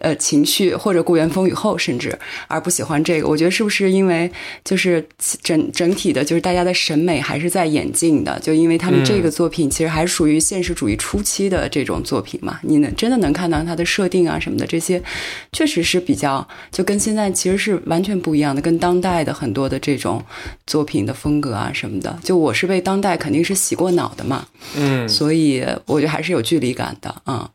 [0.00, 4.30] 呃，情绪或者《故园风雨后》，甚至而不喜欢这个，我觉得是不是因为
[4.64, 5.04] 就是
[5.42, 8.38] 整整体的，就是大家的审美还是在演进的？
[8.38, 15.02] 就因为他们这个作品其实还属于现实主义初期的这种作品嘛，你能真的能看到它的设定啊什么的，这些
[15.50, 20.22] 确实是比较就跟现在其实是完全不一样的，跟当代的很多的这种
[20.64, 24.46] 作品的风格啊什么的，就我是被当代肯定是洗过脑的嘛，
[24.76, 27.48] 嗯，所以我觉得还是有距离感的，嗯。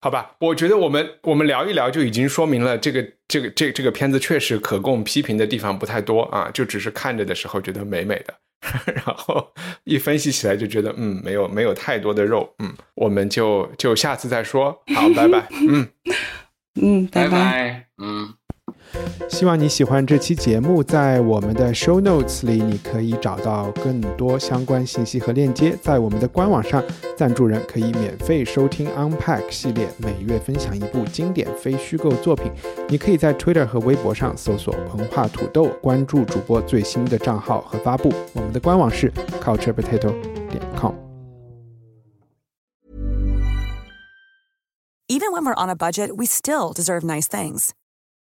[0.00, 8.34] 好吧，我觉得我们我们聊一聊就已经说明了这个这个这这个片子确实可供批评的地方不太多啊，就只是看着的时候觉得美美的，
[8.92, 9.52] 然后
[9.84, 15.88] 一分析起来就觉得嗯没有没有太多的肉，嗯，我们就就下次再说，好，拜拜，嗯。
[16.80, 18.34] 嗯，拜拜，嗯。
[19.28, 25.76] 希望你喜欢这期节目，在我们的 show notes 里，你可以找到更多相关信息和链接。
[25.82, 26.82] 在我们的官网上，
[27.16, 32.50] 赞助人可以免费收听 Unpack 系列，每月分享一部经典非虚构作品。
[32.88, 38.10] 你可以在 Twitter 和微博上搜索“文化土豆”，关注主播最新的账号和发布。
[38.32, 40.14] 我们的官网是 culturepotato
[40.48, 40.94] 点 com。
[45.08, 47.70] Even when we're on a budget, we still deserve nice things.